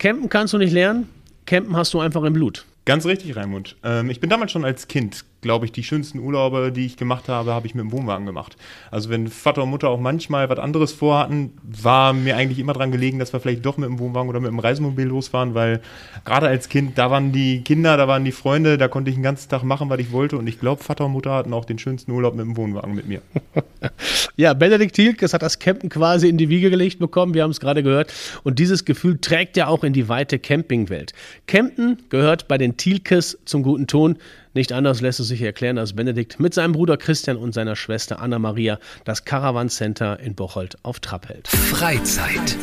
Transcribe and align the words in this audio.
Campen 0.00 0.30
kannst 0.30 0.54
du 0.54 0.58
nicht 0.58 0.72
lernen, 0.72 1.08
Campen 1.44 1.76
hast 1.76 1.92
du 1.92 2.00
einfach 2.00 2.22
im 2.22 2.32
Blut. 2.32 2.64
Ganz 2.86 3.04
richtig, 3.04 3.36
Raimund. 3.36 3.76
Ähm, 3.84 4.08
ich 4.08 4.18
bin 4.18 4.30
damals 4.30 4.50
schon 4.50 4.64
als 4.64 4.88
Kind 4.88 5.26
glaube 5.40 5.66
ich, 5.66 5.72
die 5.72 5.82
schönsten 5.82 6.18
Urlaube, 6.18 6.72
die 6.72 6.86
ich 6.86 6.96
gemacht 6.96 7.28
habe, 7.28 7.52
habe 7.52 7.66
ich 7.66 7.74
mit 7.74 7.84
dem 7.84 7.92
Wohnwagen 7.92 8.26
gemacht. 8.26 8.56
Also 8.90 9.10
wenn 9.10 9.28
Vater 9.28 9.62
und 9.62 9.70
Mutter 9.70 9.88
auch 9.88 10.00
manchmal 10.00 10.48
was 10.48 10.58
anderes 10.58 10.92
vorhatten, 10.92 11.52
war 11.62 12.12
mir 12.12 12.36
eigentlich 12.36 12.58
immer 12.58 12.72
dran 12.72 12.92
gelegen, 12.92 13.18
dass 13.18 13.32
wir 13.32 13.40
vielleicht 13.40 13.64
doch 13.64 13.76
mit 13.76 13.88
dem 13.88 13.98
Wohnwagen 13.98 14.28
oder 14.28 14.40
mit 14.40 14.50
dem 14.50 14.58
Reisemobil 14.58 15.06
losfahren, 15.06 15.54
weil 15.54 15.80
gerade 16.24 16.48
als 16.48 16.68
Kind, 16.68 16.98
da 16.98 17.10
waren 17.10 17.32
die 17.32 17.62
Kinder, 17.62 17.96
da 17.96 18.08
waren 18.08 18.24
die 18.24 18.32
Freunde, 18.32 18.78
da 18.78 18.88
konnte 18.88 19.10
ich 19.10 19.16
den 19.16 19.22
ganzen 19.22 19.48
Tag 19.48 19.62
machen, 19.62 19.88
was 19.88 19.98
ich 19.98 20.12
wollte 20.12 20.36
und 20.36 20.46
ich 20.46 20.60
glaube, 20.60 20.82
Vater 20.82 21.06
und 21.06 21.12
Mutter 21.12 21.32
hatten 21.32 21.52
auch 21.52 21.64
den 21.64 21.78
schönsten 21.78 22.10
Urlaub 22.12 22.34
mit 22.34 22.44
dem 22.44 22.56
Wohnwagen 22.56 22.94
mit 22.94 23.08
mir. 23.08 23.22
ja, 24.36 24.52
Benedikt 24.54 24.94
Thielkes 24.94 25.32
hat 25.32 25.42
das 25.42 25.58
Campen 25.58 25.88
quasi 25.88 26.28
in 26.28 26.36
die 26.36 26.48
Wiege 26.48 26.70
gelegt 26.70 26.98
bekommen, 26.98 27.34
wir 27.34 27.42
haben 27.42 27.50
es 27.50 27.60
gerade 27.60 27.82
gehört 27.82 28.12
und 28.42 28.58
dieses 28.58 28.84
Gefühl 28.84 29.18
trägt 29.18 29.56
ja 29.56 29.68
auch 29.68 29.84
in 29.84 29.92
die 29.92 30.08
weite 30.08 30.38
Campingwelt. 30.38 31.12
Campen 31.46 31.98
gehört 32.10 32.48
bei 32.48 32.58
den 32.58 32.76
Thielkes 32.76 33.38
zum 33.44 33.62
guten 33.62 33.86
Ton. 33.86 34.18
Nicht 34.52 34.72
anders 34.72 35.00
lässt 35.00 35.20
es 35.20 35.28
sich 35.28 35.42
erklären, 35.42 35.78
als 35.78 35.94
Benedikt 35.94 36.40
mit 36.40 36.54
seinem 36.54 36.72
Bruder 36.72 36.96
Christian 36.96 37.36
und 37.36 37.54
seiner 37.54 37.76
Schwester 37.76 38.20
Anna 38.20 38.38
Maria 38.38 38.78
das 39.04 39.24
Caravan 39.24 39.68
Center 39.68 40.18
in 40.18 40.34
Bocholt 40.34 40.76
auf 40.82 40.98
Trab 40.98 41.28
hält. 41.28 41.46
Freizeit. 41.46 42.56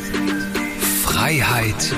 Freiheit. 1.02 1.94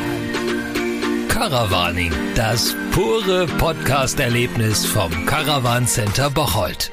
Caravaning. 1.29 2.13
Das 2.37 2.77
pure 2.93 3.47
Podcast-Erlebnis 3.59 4.87
vom 4.87 5.11
Caravan 5.27 5.87
Center 5.87 6.31
Bocholt. 6.31 6.93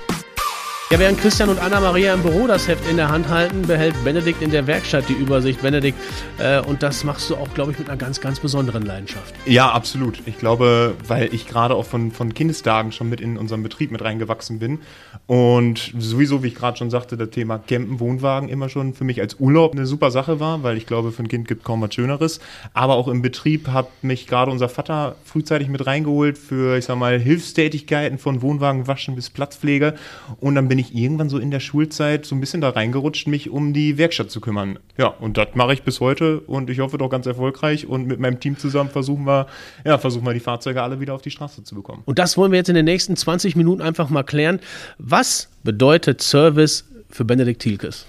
Ja, 0.90 1.00
während 1.00 1.20
Christian 1.20 1.50
und 1.50 1.60
Anna-Maria 1.60 2.14
im 2.14 2.22
Büro 2.22 2.48
das 2.48 2.66
Heft 2.70 2.90
in 2.90 2.96
der 2.96 3.10
Hand 3.10 3.28
halten, 3.28 3.64
behält 3.64 4.02
Benedikt 4.06 4.42
in 4.42 4.52
der 4.52 4.68
Werkstatt 4.68 5.10
die 5.10 5.14
Übersicht. 5.14 5.62
Benedikt, 5.62 6.00
äh, 6.40 6.62
und 6.62 6.82
das 6.82 7.04
machst 7.04 7.30
du 7.30 7.36
auch, 7.36 7.54
glaube 7.54 7.74
ich, 7.74 7.80
mit 7.80 7.90
einer 7.90 7.98
ganz, 7.98 8.22
ganz 8.22 8.40
besonderen 8.40 8.84
Leidenschaft. 8.84 9.36
Ja, 9.46 9.70
absolut. 9.70 10.22
Ich 10.26 10.38
glaube, 10.38 10.96
weil 11.06 11.34
ich 11.34 11.46
gerade 11.46 11.76
auch 11.76 11.84
von, 11.84 12.14
von 12.14 12.34
Kindestagen 12.34 12.94
schon 12.94 13.10
mit 13.10 13.20
in 13.20 13.38
unserem 13.38 13.64
Betrieb 13.64 13.92
mit 13.92 14.02
reingewachsen 14.02 14.60
bin 14.60 14.80
und 15.26 15.94
sowieso, 16.00 16.42
wie 16.42 16.48
ich 16.48 16.56
gerade 16.56 16.78
schon 16.78 16.90
sagte, 16.90 17.18
das 17.18 17.32
Thema 17.32 17.58
Campen, 17.58 18.00
Wohnwagen 18.00 18.48
immer 18.48 18.70
schon 18.70 18.94
für 18.94 19.04
mich 19.04 19.20
als 19.20 19.42
Urlaub 19.42 19.74
eine 19.74 19.86
super 19.86 20.10
Sache 20.10 20.40
war, 20.40 20.64
weil 20.64 20.78
ich 20.78 20.86
glaube, 20.86 21.12
für 21.12 21.22
ein 21.22 21.28
Kind 21.28 21.50
gibt 21.50 21.66
kaum 21.66 21.82
was 21.82 21.94
Schöneres. 21.94 22.40
Aber 22.74 22.94
auch 22.94 23.10
im 23.10 23.22
Betrieb 23.22 23.68
hat 23.68 23.90
mich 24.04 24.26
gerade 24.26 24.52
unser 24.52 24.70
Vater 24.70 25.18
frühzeitig 25.26 25.68
mit 25.68 25.86
reingeholt 25.86 26.38
für, 26.38 26.78
ich 26.78 26.86
sag 26.86 26.98
mal, 26.98 27.20
Hilfstätigkeiten 27.20 28.20
von 28.20 28.42
Wohnwagen 28.42 28.88
waschen 28.88 29.16
bis 29.16 29.30
Platzpflege. 29.30 29.96
Und 30.40 30.56
dann 30.56 30.70
bin 30.70 30.77
bin 30.78 30.86
ich 30.86 30.96
irgendwann 30.96 31.28
so 31.28 31.40
in 31.40 31.50
der 31.50 31.60
Schulzeit 31.60 32.28
so 32.28 32.36
ein 32.36 32.40
bisschen 32.40 32.62
da 32.62 32.70
reingerutscht, 32.70 33.26
mich 33.26 33.50
um 33.50 33.74
die 33.74 33.98
Werkstatt 33.98 34.30
zu 34.30 34.40
kümmern. 34.40 34.78
Ja, 34.96 35.08
und 35.08 35.36
das 35.36 35.48
mache 35.56 35.74
ich 35.74 35.82
bis 35.82 36.00
heute 36.02 36.42
und 36.42 36.70
ich 36.70 36.82
hoffe 36.82 37.00
doch 37.00 37.10
ganz 37.10 37.26
erfolgreich. 37.26 37.88
Und 37.88 38.06
mit 38.06 38.20
meinem 38.20 38.40
Team 38.40 38.60
zusammen 38.60 38.92
versuchen 38.92 39.26
wir, 39.26 39.48
ja, 39.84 39.98
versuchen 39.98 40.24
wir 40.24 40.36
die 40.36 40.40
Fahrzeuge 40.40 40.84
alle 40.84 41.00
wieder 41.00 41.16
auf 41.16 41.24
die 41.24 41.32
Straße 41.32 41.64
zu 41.64 41.74
bekommen. 41.74 42.04
Und 42.06 42.20
das 42.20 42.38
wollen 42.38 42.52
wir 42.52 42.58
jetzt 42.58 42.70
in 42.70 42.76
den 42.76 42.86
nächsten 42.86 43.16
20 43.16 43.56
Minuten 43.56 43.82
einfach 43.82 44.12
mal 44.12 44.22
klären. 44.22 44.60
Was 45.00 45.50
bedeutet 45.64 46.22
Service 46.22 46.86
für 47.10 47.26
Benedikt 47.26 47.64
Thielkes? 47.64 48.06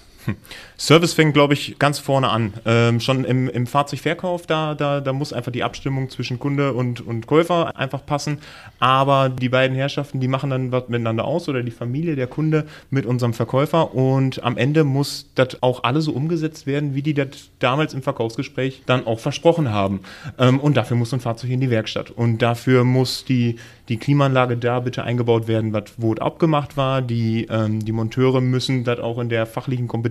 Service 0.77 1.13
fängt, 1.13 1.33
glaube 1.33 1.53
ich, 1.53 1.77
ganz 1.79 1.99
vorne 1.99 2.29
an. 2.29 2.53
Ähm, 2.65 2.99
schon 2.99 3.25
im, 3.25 3.49
im 3.49 3.67
Fahrzeugverkauf, 3.67 4.47
da, 4.47 4.75
da, 4.75 5.01
da 5.01 5.13
muss 5.13 5.33
einfach 5.33 5.51
die 5.51 5.63
Abstimmung 5.63 6.09
zwischen 6.09 6.39
Kunde 6.39 6.73
und, 6.73 7.01
und 7.05 7.27
Käufer 7.27 7.75
einfach 7.77 8.05
passen. 8.05 8.39
Aber 8.79 9.29
die 9.29 9.49
beiden 9.49 9.75
Herrschaften, 9.75 10.19
die 10.19 10.27
machen 10.27 10.49
dann 10.49 10.71
was 10.71 10.87
miteinander 10.87 11.25
aus 11.25 11.49
oder 11.49 11.63
die 11.63 11.71
Familie, 11.71 12.15
der 12.15 12.27
Kunde 12.27 12.65
mit 12.89 13.05
unserem 13.05 13.33
Verkäufer. 13.33 13.93
Und 13.93 14.43
am 14.43 14.57
Ende 14.57 14.83
muss 14.83 15.29
das 15.35 15.61
auch 15.61 15.83
alle 15.83 16.01
so 16.01 16.11
umgesetzt 16.11 16.65
werden, 16.65 16.95
wie 16.95 17.01
die 17.01 17.13
das 17.13 17.49
damals 17.59 17.93
im 17.93 18.01
Verkaufsgespräch 18.01 18.83
dann 18.85 19.05
auch 19.05 19.19
versprochen 19.19 19.71
haben. 19.71 20.01
Ähm, 20.37 20.59
und 20.59 20.77
dafür 20.77 20.97
muss 20.97 21.13
ein 21.13 21.19
Fahrzeug 21.19 21.51
in 21.51 21.59
die 21.59 21.69
Werkstatt. 21.69 22.11
Und 22.11 22.41
dafür 22.41 22.83
muss 22.83 23.25
die, 23.25 23.57
die 23.89 23.97
Klimaanlage 23.97 24.57
da 24.57 24.79
bitte 24.79 25.03
eingebaut 25.03 25.47
werden, 25.47 25.75
wo 25.97 26.13
abgemacht 26.13 26.77
war. 26.77 27.01
Die, 27.01 27.47
ähm, 27.49 27.83
die 27.83 27.91
Monteure 27.91 28.41
müssen 28.41 28.83
das 28.83 28.99
auch 28.99 29.19
in 29.19 29.29
der 29.29 29.45
fachlichen 29.45 29.87
Kompetenz 29.87 30.08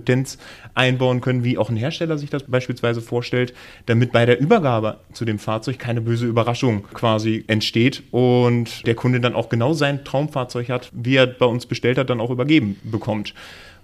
einbauen 0.74 1.20
können, 1.20 1.44
wie 1.44 1.58
auch 1.58 1.70
ein 1.70 1.76
Hersteller 1.76 2.18
sich 2.18 2.30
das 2.30 2.44
beispielsweise 2.44 3.00
vorstellt, 3.00 3.54
damit 3.86 4.12
bei 4.12 4.26
der 4.26 4.40
Übergabe 4.40 4.98
zu 5.12 5.24
dem 5.24 5.38
Fahrzeug 5.38 5.78
keine 5.78 6.00
böse 6.00 6.26
Überraschung 6.26 6.84
quasi 6.94 7.44
entsteht 7.46 8.02
und 8.10 8.86
der 8.86 8.94
Kunde 8.94 9.20
dann 9.20 9.34
auch 9.34 9.48
genau 9.48 9.72
sein 9.72 10.04
Traumfahrzeug 10.04 10.68
hat, 10.68 10.90
wie 10.92 11.16
er 11.16 11.26
bei 11.26 11.46
uns 11.46 11.66
bestellt 11.66 11.98
hat, 11.98 12.10
dann 12.10 12.20
auch 12.20 12.30
übergeben 12.30 12.76
bekommt. 12.84 13.34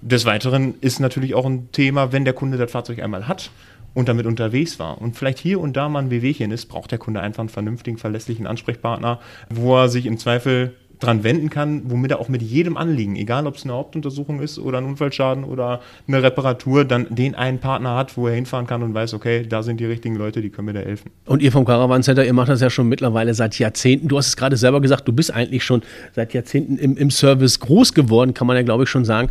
Des 0.00 0.25
Weiteren 0.26 0.75
ist 0.80 1.00
natürlich 1.00 1.34
auch 1.34 1.47
ein 1.47 1.70
Thema, 1.72 2.12
wenn 2.12 2.25
der 2.25 2.34
Kunde 2.34 2.58
das 2.58 2.70
Fahrzeug 2.70 3.02
einmal 3.02 3.26
hat 3.26 3.50
und 3.94 4.08
damit 4.08 4.26
unterwegs 4.26 4.78
war 4.78 5.00
und 5.00 5.16
vielleicht 5.16 5.38
hier 5.38 5.60
und 5.60 5.76
da 5.76 5.88
mal 5.88 6.00
ein 6.00 6.10
Wehwehchen 6.10 6.50
ist, 6.50 6.66
braucht 6.66 6.91
der 6.91 6.98
Kunde 6.98 7.20
einfach 7.20 7.41
einen 7.41 7.48
vernünftigen, 7.48 7.96
verlässlichen 7.96 8.46
Ansprechpartner, 8.46 9.20
wo 9.48 9.76
er 9.76 9.88
sich 9.88 10.06
im 10.06 10.19
Zweifel 10.19 10.75
dran 11.04 11.25
wenden 11.25 11.50
kann, 11.50 11.82
womit 11.91 12.10
er 12.10 12.20
auch 12.20 12.28
mit 12.28 12.42
jedem 12.42 12.76
Anliegen, 12.76 13.16
egal 13.16 13.47
ob 13.47 13.56
es 13.56 13.65
eine 13.65 13.72
Hauptuntersuchung 13.72 14.41
ist 14.41 14.59
oder 14.59 14.78
ein 14.78 14.84
Unfallschaden 14.84 15.44
oder 15.44 15.81
eine 16.09 16.22
Reparatur, 16.22 16.84
dann 16.84 17.15
den 17.15 17.34
einen 17.34 17.59
Partner 17.59 17.94
hat, 17.94 18.16
wo 18.16 18.28
er 18.28 18.34
hinfahren 18.34 18.66
kann 18.66 18.82
und 18.82 18.94
weiß, 18.94 19.14
okay, 19.14 19.47
da 19.47 19.62
sind 19.62 19.78
die 19.81 19.87
richtigen 19.87 20.16
Leute, 20.16 20.41
die 20.41 20.50
können 20.50 20.66
mir 20.66 20.72
da 20.72 20.81
helfen. 20.81 21.10
Und 21.26 21.43
ihr 21.43 21.53
vom 21.53 21.64
Caravan 21.64 22.03
Center, 22.03 22.25
ihr 22.25 22.32
macht 22.32 22.48
das 22.48 22.60
ja 22.60 22.70
schon 22.70 22.88
mittlerweile 22.88 23.34
seit 23.34 23.59
Jahrzehnten. 23.59 24.09
Du 24.09 24.19
hast 24.19 24.28
es 24.28 24.37
gerade 24.37 24.56
selber 24.56 24.81
gesagt, 24.81 25.06
du 25.06 25.12
bist 25.12 25.32
eigentlich 25.32 25.64
schon 25.64 25.82
seit 26.14 26.34
Jahrzehnten 26.34 26.78
im, 26.78 26.97
im 26.97 27.10
Service 27.10 27.60
groß 27.60 27.94
geworden, 27.94 28.34
kann 28.34 28.47
man 28.47 28.56
ja 28.56 28.62
glaube 28.62 28.84
ich 28.84 28.91
schon 28.91 29.04
sagen. 29.04 29.31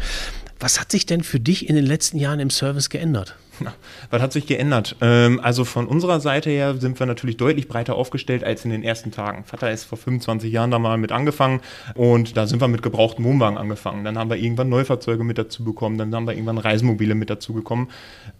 Was 0.60 0.80
hat 0.80 0.92
sich 0.92 1.06
denn 1.06 1.24
für 1.24 1.40
dich 1.40 1.68
in 1.68 1.76
den 1.76 1.86
letzten 1.86 2.18
Jahren 2.18 2.40
im 2.40 2.50
Service 2.50 2.90
geändert? 2.90 3.36
Was 4.10 4.22
hat 4.22 4.34
sich 4.34 4.46
geändert? 4.46 4.96
Ähm, 5.02 5.40
also 5.42 5.66
von 5.66 5.88
unserer 5.88 6.20
Seite 6.20 6.50
her 6.50 6.76
sind 6.76 7.00
wir 7.00 7.06
natürlich 7.06 7.38
deutlich 7.38 7.68
breiter 7.68 7.96
aufgestellt 7.96 8.44
als 8.44 8.66
in 8.66 8.72
den 8.72 8.84
ersten 8.84 9.12
Tagen. 9.12 9.44
Vater 9.44 9.72
ist 9.72 9.84
vor 9.84 9.98
25 9.98 10.52
Jahren 10.52 10.72
da 10.72 10.80
mal 10.80 10.98
mit 10.98 11.12
angefangen 11.12 11.62
und 11.96 12.38
da 12.38 12.48
sind 12.48 12.62
wir 12.62 12.68
mit 12.68 12.82
gebrauchten 12.82 13.24
Wohnwagen 13.24 13.58
angefangen. 13.58 14.04
Dann 14.04 14.18
haben 14.18 14.30
wir 14.30 14.38
irgendwann 14.38 14.70
Neufahrzeuge 14.70 15.24
mit 15.24 15.38
dazu 15.38 15.64
bekommen, 15.64 15.98
dann 15.98 16.14
haben 16.14 16.28
wir 16.28 16.34
irgendwann 16.34 16.58
Reisemobile 16.58 17.16
mit 17.16 17.30
dazu 17.30 17.54
bekommen, 17.54 17.90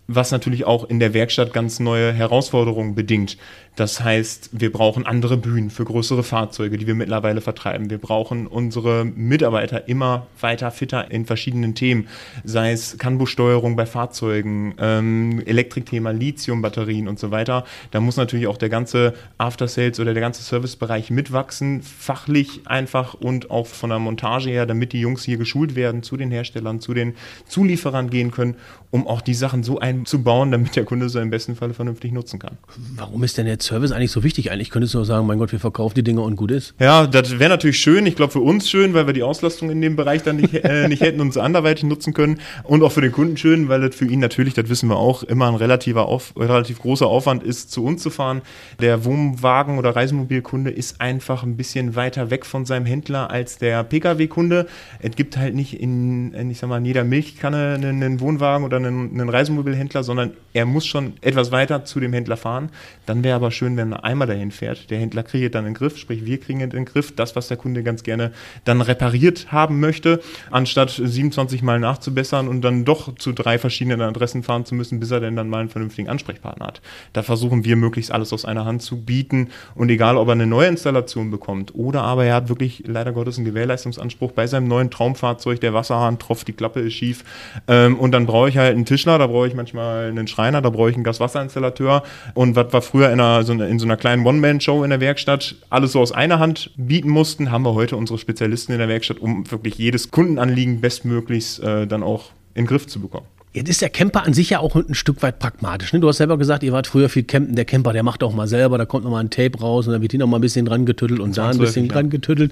was 0.08 0.32
natürlich 0.32 0.66
auch 0.66 0.84
in 0.90 1.00
der 1.00 1.14
Werkstatt 1.14 1.54
ganz 1.54 1.80
neue 1.80 2.12
Herausforderungen 2.12 2.96
bedingt. 2.96 3.38
Das 3.76 4.04
heißt, 4.04 4.52
wir 4.52 4.72
brauchen 4.72 5.06
andere 5.06 5.36
Bühnen 5.36 5.72
für 5.72 5.84
größere 5.84 6.24
Fahrzeuge, 6.24 6.78
die 6.78 6.86
wir 6.86 6.94
mittlerweile 6.94 7.42
vertreiben. 7.42 7.90
Wir 7.90 7.98
brauchen 7.98 8.46
unsere 8.46 9.04
Mitarbeiter 9.04 9.88
immer 9.88 10.28
weiter 10.40 10.70
fitter 10.70 11.10
in 11.10 11.26
verschiedenen 11.26 11.74
Themen, 11.74 12.08
sei 12.44 12.72
es 12.72 13.00
Canbo-Steuerung 13.00 13.76
bei 13.76 13.88
Fahrzeugen, 13.88 14.76
ähm, 14.78 15.42
Elektrikthema, 15.46 16.12
Lithium-Batterien 16.12 17.08
und 17.08 17.18
so 17.18 17.32
weiter. 17.32 17.66
Da 17.90 18.00
muss 18.00 18.16
natürlich 18.16 18.46
auch 18.46 18.58
der 18.58 18.70
ganze 18.70 19.16
After-Sales 19.40 20.00
oder 20.00 20.14
der 20.14 20.22
ganze 20.22 20.44
Servicebereich 20.44 21.10
mitwachsen, 21.10 21.82
fachlich 21.82 22.62
einfach 22.66 23.16
und 23.16 23.50
auch 23.50 23.66
von 23.66 23.90
der 23.90 24.00
Montage 24.00 24.52
her, 24.52 24.68
damit 24.68 24.94
die 24.94 25.00
Jungs 25.00 25.24
hier 25.24 25.38
geschult 25.38 25.76
werden, 25.76 26.04
zu 26.04 26.16
den 26.16 26.30
Herstellern, 26.30 26.80
zu 26.80 26.94
den 26.94 27.16
Zulieferern 27.48 28.12
gehen 28.12 28.30
können, 28.30 28.56
um 28.92 29.08
auch 29.08 29.22
die 29.22 29.34
Sachen 29.34 29.64
so 29.64 29.80
einzubauen, 29.80 30.52
damit 30.52 30.76
der 30.76 30.86
Kunde 30.86 31.10
sie 31.10 31.20
im 31.20 31.32
besten 31.32 31.56
Fall 31.56 31.74
vernünftig 31.74 32.12
nutzen 32.12 32.38
kann. 32.38 32.60
Warum 32.96 33.24
ist 33.24 33.40
denn 33.40 33.48
jetzt 33.48 33.63
Service 33.64 33.92
eigentlich 33.92 34.12
so 34.12 34.24
wichtig? 34.24 34.52
Eigentlich 34.52 34.70
könntest 34.70 34.94
du 34.94 35.00
nur 35.00 35.06
sagen, 35.06 35.26
mein 35.26 35.40
Gott, 35.40 35.52
wir 35.52 35.60
verkaufen 35.60 35.96
die 35.96 36.04
Dinge 36.04 36.22
und 36.22 36.36
gut 36.36 36.52
ist. 36.52 36.74
Ja, 36.80 37.08
das 37.08 37.40
wäre 37.40 37.50
natürlich 37.50 37.80
schön. 37.80 38.06
Ich 38.06 38.16
glaube 38.16 38.32
für 38.34 38.40
uns 38.40 38.70
schön, 38.70 38.94
weil 38.94 39.08
wir 39.08 39.14
die 39.14 39.24
Auslastung 39.24 39.70
in 39.70 39.82
dem 39.82 39.96
Bereich 39.96 40.24
dann 40.24 40.38
nicht, 40.38 40.54
äh, 40.64 40.88
nicht 40.88 41.02
hätten 41.02 41.22
und 41.22 41.34
sie 41.34 41.42
anderweitig 41.42 41.84
nutzen 41.84 42.14
können. 42.14 42.40
Und 42.64 42.84
auch 42.84 42.92
für 42.92 43.02
den 43.02 43.12
Kunden 43.12 43.38
schön, 43.38 43.70
weil 43.70 43.82
das 43.82 43.96
für 43.96 44.06
ihn 44.06 44.20
natürlich, 44.20 44.54
das 44.54 44.70
wissen 44.70 44.90
wir 44.90 44.98
auch, 44.98 45.24
immer 45.24 45.48
ein 45.48 45.56
relativer 45.56 46.06
auf, 46.06 46.34
relativ 46.38 46.80
großer 46.80 47.08
Aufwand 47.08 47.44
ist, 47.44 47.72
zu 47.72 47.84
uns 47.84 48.02
zu 48.02 48.10
fahren. 48.10 48.42
Der 48.80 49.06
Wohnwagen- 49.06 49.78
oder 49.78 49.96
Reisemobilkunde 49.96 50.70
ist 50.70 51.00
einfach 51.00 51.44
ein 51.44 51.58
bisschen 51.58 51.96
weiter 51.96 52.30
weg 52.30 52.46
von 52.46 52.66
seinem 52.66 52.86
Händler 52.86 53.32
als 53.32 53.58
der 53.58 53.84
Pkw-Kunde. 53.84 54.68
Es 55.00 55.16
gibt 55.16 55.38
halt 55.38 55.56
nicht 55.56 55.80
in, 55.80 56.34
in, 56.34 56.52
ich 56.52 56.60
sag 56.60 56.70
mal, 56.70 56.78
in 56.78 56.86
jeder 56.86 57.04
Milchkanne 57.04 57.76
einen, 57.76 58.04
einen 58.04 58.20
Wohnwagen 58.20 58.66
oder 58.66 58.78
einen, 58.78 59.12
einen 59.12 59.30
Reisemobilhändler, 59.30 60.04
sondern 60.04 60.32
er 60.54 60.66
muss 60.66 60.86
schon 60.86 61.14
etwas 61.22 61.52
weiter 61.52 61.86
zu 61.86 62.00
dem 62.00 62.14
Händler 62.14 62.38
fahren. 62.38 62.70
Dann 63.06 63.24
wäre 63.24 63.36
aber 63.36 63.52
schön, 63.54 63.78
wenn 63.78 63.94
er 63.94 64.04
einmal 64.04 64.28
dahin 64.28 64.52
fährt. 64.52 64.90
Der 64.90 65.00
Händler 65.00 65.24
kriegt 65.24 65.56
dann 65.56 65.66
den 65.66 65.74
Griff, 65.74 65.98
sprich 65.98 66.26
wir 66.26 66.40
kriegen 66.40 66.70
den 66.70 66.86
Griff, 66.86 67.16
das, 67.16 67.36
was 67.36 67.48
der 67.48 67.58
Kunde 67.58 67.84
ganz 67.84 68.04
gerne 68.04 68.32
dann 68.66 68.82
repariert 68.82 69.52
haben 69.52 69.80
möchte, 69.80 70.22
anstatt 70.52 70.90
27 70.90 71.62
Mal 71.64 71.80
nachzubessern 71.80 72.48
und 72.48 72.62
dann 72.62 72.86
doch 72.86 73.16
zu 73.16 73.32
drei 73.32 73.58
verschiedenen 73.58 74.02
Adressen 74.02 74.44
fahren 74.44 74.66
zu 74.66 74.76
müssen, 74.76 75.00
bis 75.00 75.12
er 75.12 75.20
denn 75.20 75.36
dann 75.36 75.50
mal 75.50 75.60
einen 75.60 75.70
vernünftigen 75.70 76.10
Ansprechpartner 76.10 76.68
hat. 76.68 76.82
Da 77.14 77.24
versuchen 77.24 77.64
wir 77.66 77.76
möglichst 77.76 78.12
alles 78.12 78.34
aus 78.34 78.46
einer 78.46 78.66
Hand 78.66 78.82
zu 78.82 79.02
bieten 79.02 79.50
und 79.76 79.90
egal, 79.90 80.18
ob 80.18 80.28
er 80.28 80.34
eine 80.34 80.48
neue 80.48 80.68
Installation 80.68 81.32
bekommt 81.32 81.76
oder 81.76 82.02
aber 82.02 82.26
er 82.26 82.36
hat 82.36 82.50
wirklich 82.50 82.84
leider 82.86 83.12
Gottes 83.12 83.38
einen 83.38 83.46
Gewährleistungsanspruch 83.46 84.32
bei 84.32 84.48
seinem 84.48 84.68
neuen 84.68 84.90
Traumfahrzeug, 84.90 85.62
der 85.62 85.74
Wasserhahn 85.74 86.20
tropft, 86.20 86.48
die 86.48 86.54
Klappe 86.54 86.80
ist 86.80 86.94
schief 86.94 87.24
ähm, 87.68 87.98
und 88.00 88.12
dann 88.12 88.26
brauche 88.26 88.50
ich 88.50 88.58
halt 88.58 88.76
einen 88.76 88.86
Tischler, 88.86 89.18
da 89.18 89.28
brauche 89.28 89.48
ich 89.48 89.56
manchmal 89.56 90.10
einen 90.10 90.28
Schreiner, 90.28 90.62
da 90.62 90.70
brauche 90.70 90.90
ich 90.90 90.96
einen 90.96 91.04
Gaswasserinstallateur 91.04 92.04
und 92.34 92.56
was 92.56 92.74
war 92.74 92.82
früher 92.82 93.12
in 93.12 93.20
einer, 93.20 93.43
so 93.44 93.54
in 93.54 93.80
so 93.80 93.86
einer 93.86 93.98
kleinen 93.98 94.26
One-Man-Show 94.26 94.84
in 94.84 94.90
der 94.90 95.00
Werkstatt 95.00 95.56
alles 95.70 95.92
so 95.92 96.00
aus 96.00 96.12
einer 96.12 96.40
Hand 96.40 96.72
bieten 96.78 97.10
mussten, 97.10 97.52
haben 97.52 97.64
wir 97.64 97.74
heute 97.74 97.96
unsere 97.98 98.20
Spezialisten 98.20 98.74
in 98.74 98.80
der 98.80 98.88
Werkstatt, 98.88 99.20
um 99.20 99.50
wirklich 99.52 99.78
jedes 99.78 100.12
Kundenanliegen 100.12 100.82
bestmöglichst 100.82 101.62
äh, 101.62 101.88
dann 101.88 102.04
auch 102.04 102.32
in 102.56 102.64
den 102.64 102.68
Griff 102.68 102.88
zu 102.88 103.00
bekommen. 103.00 103.26
Jetzt 103.54 103.70
ist 103.70 103.82
der 103.82 103.90
Camper 103.90 104.24
an 104.24 104.34
sich 104.34 104.50
ja 104.50 104.60
auch 104.60 104.76
ein 104.76 104.96
Stück 104.96 105.22
weit 105.22 105.38
pragmatisch. 105.38 105.94
Ne? 105.94 106.00
Du 106.00 106.08
hast 106.08 106.18
selber 106.18 106.40
gesagt, 106.40 106.64
ihr 106.64 106.72
wart 106.72 106.88
früher 106.88 107.08
viel 107.08 107.24
campen. 107.24 107.56
Der 107.56 107.66
Camper, 107.66 107.94
der 107.94 108.02
macht 108.02 108.24
auch 108.24 108.34
mal 108.34 108.48
selber, 108.48 108.80
da 108.80 108.86
kommt 108.86 109.04
noch 109.04 109.12
mal 109.12 109.20
ein 109.20 109.30
Tape 109.30 109.60
raus 109.60 109.86
und 109.86 109.94
dann 109.94 110.02
wird 110.02 110.12
hier 110.12 110.20
noch 110.20 110.28
mal 110.28 110.40
ein 110.40 110.42
bisschen 110.42 110.66
dran 110.66 110.88
getüttelt 110.88 111.20
und 111.20 111.38
da 111.38 111.50
ein 111.50 111.60
bisschen 111.60 111.88
dran 111.88 112.10
getüttelt. 112.10 112.52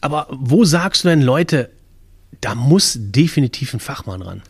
Aber 0.00 0.26
wo 0.30 0.64
sagst 0.64 1.04
du 1.04 1.08
denn, 1.08 1.22
Leute, 1.22 1.70
da 2.40 2.56
muss 2.56 2.98
definitiv 2.98 3.74
ein 3.74 3.80
Fachmann 3.80 4.22
ran? 4.22 4.42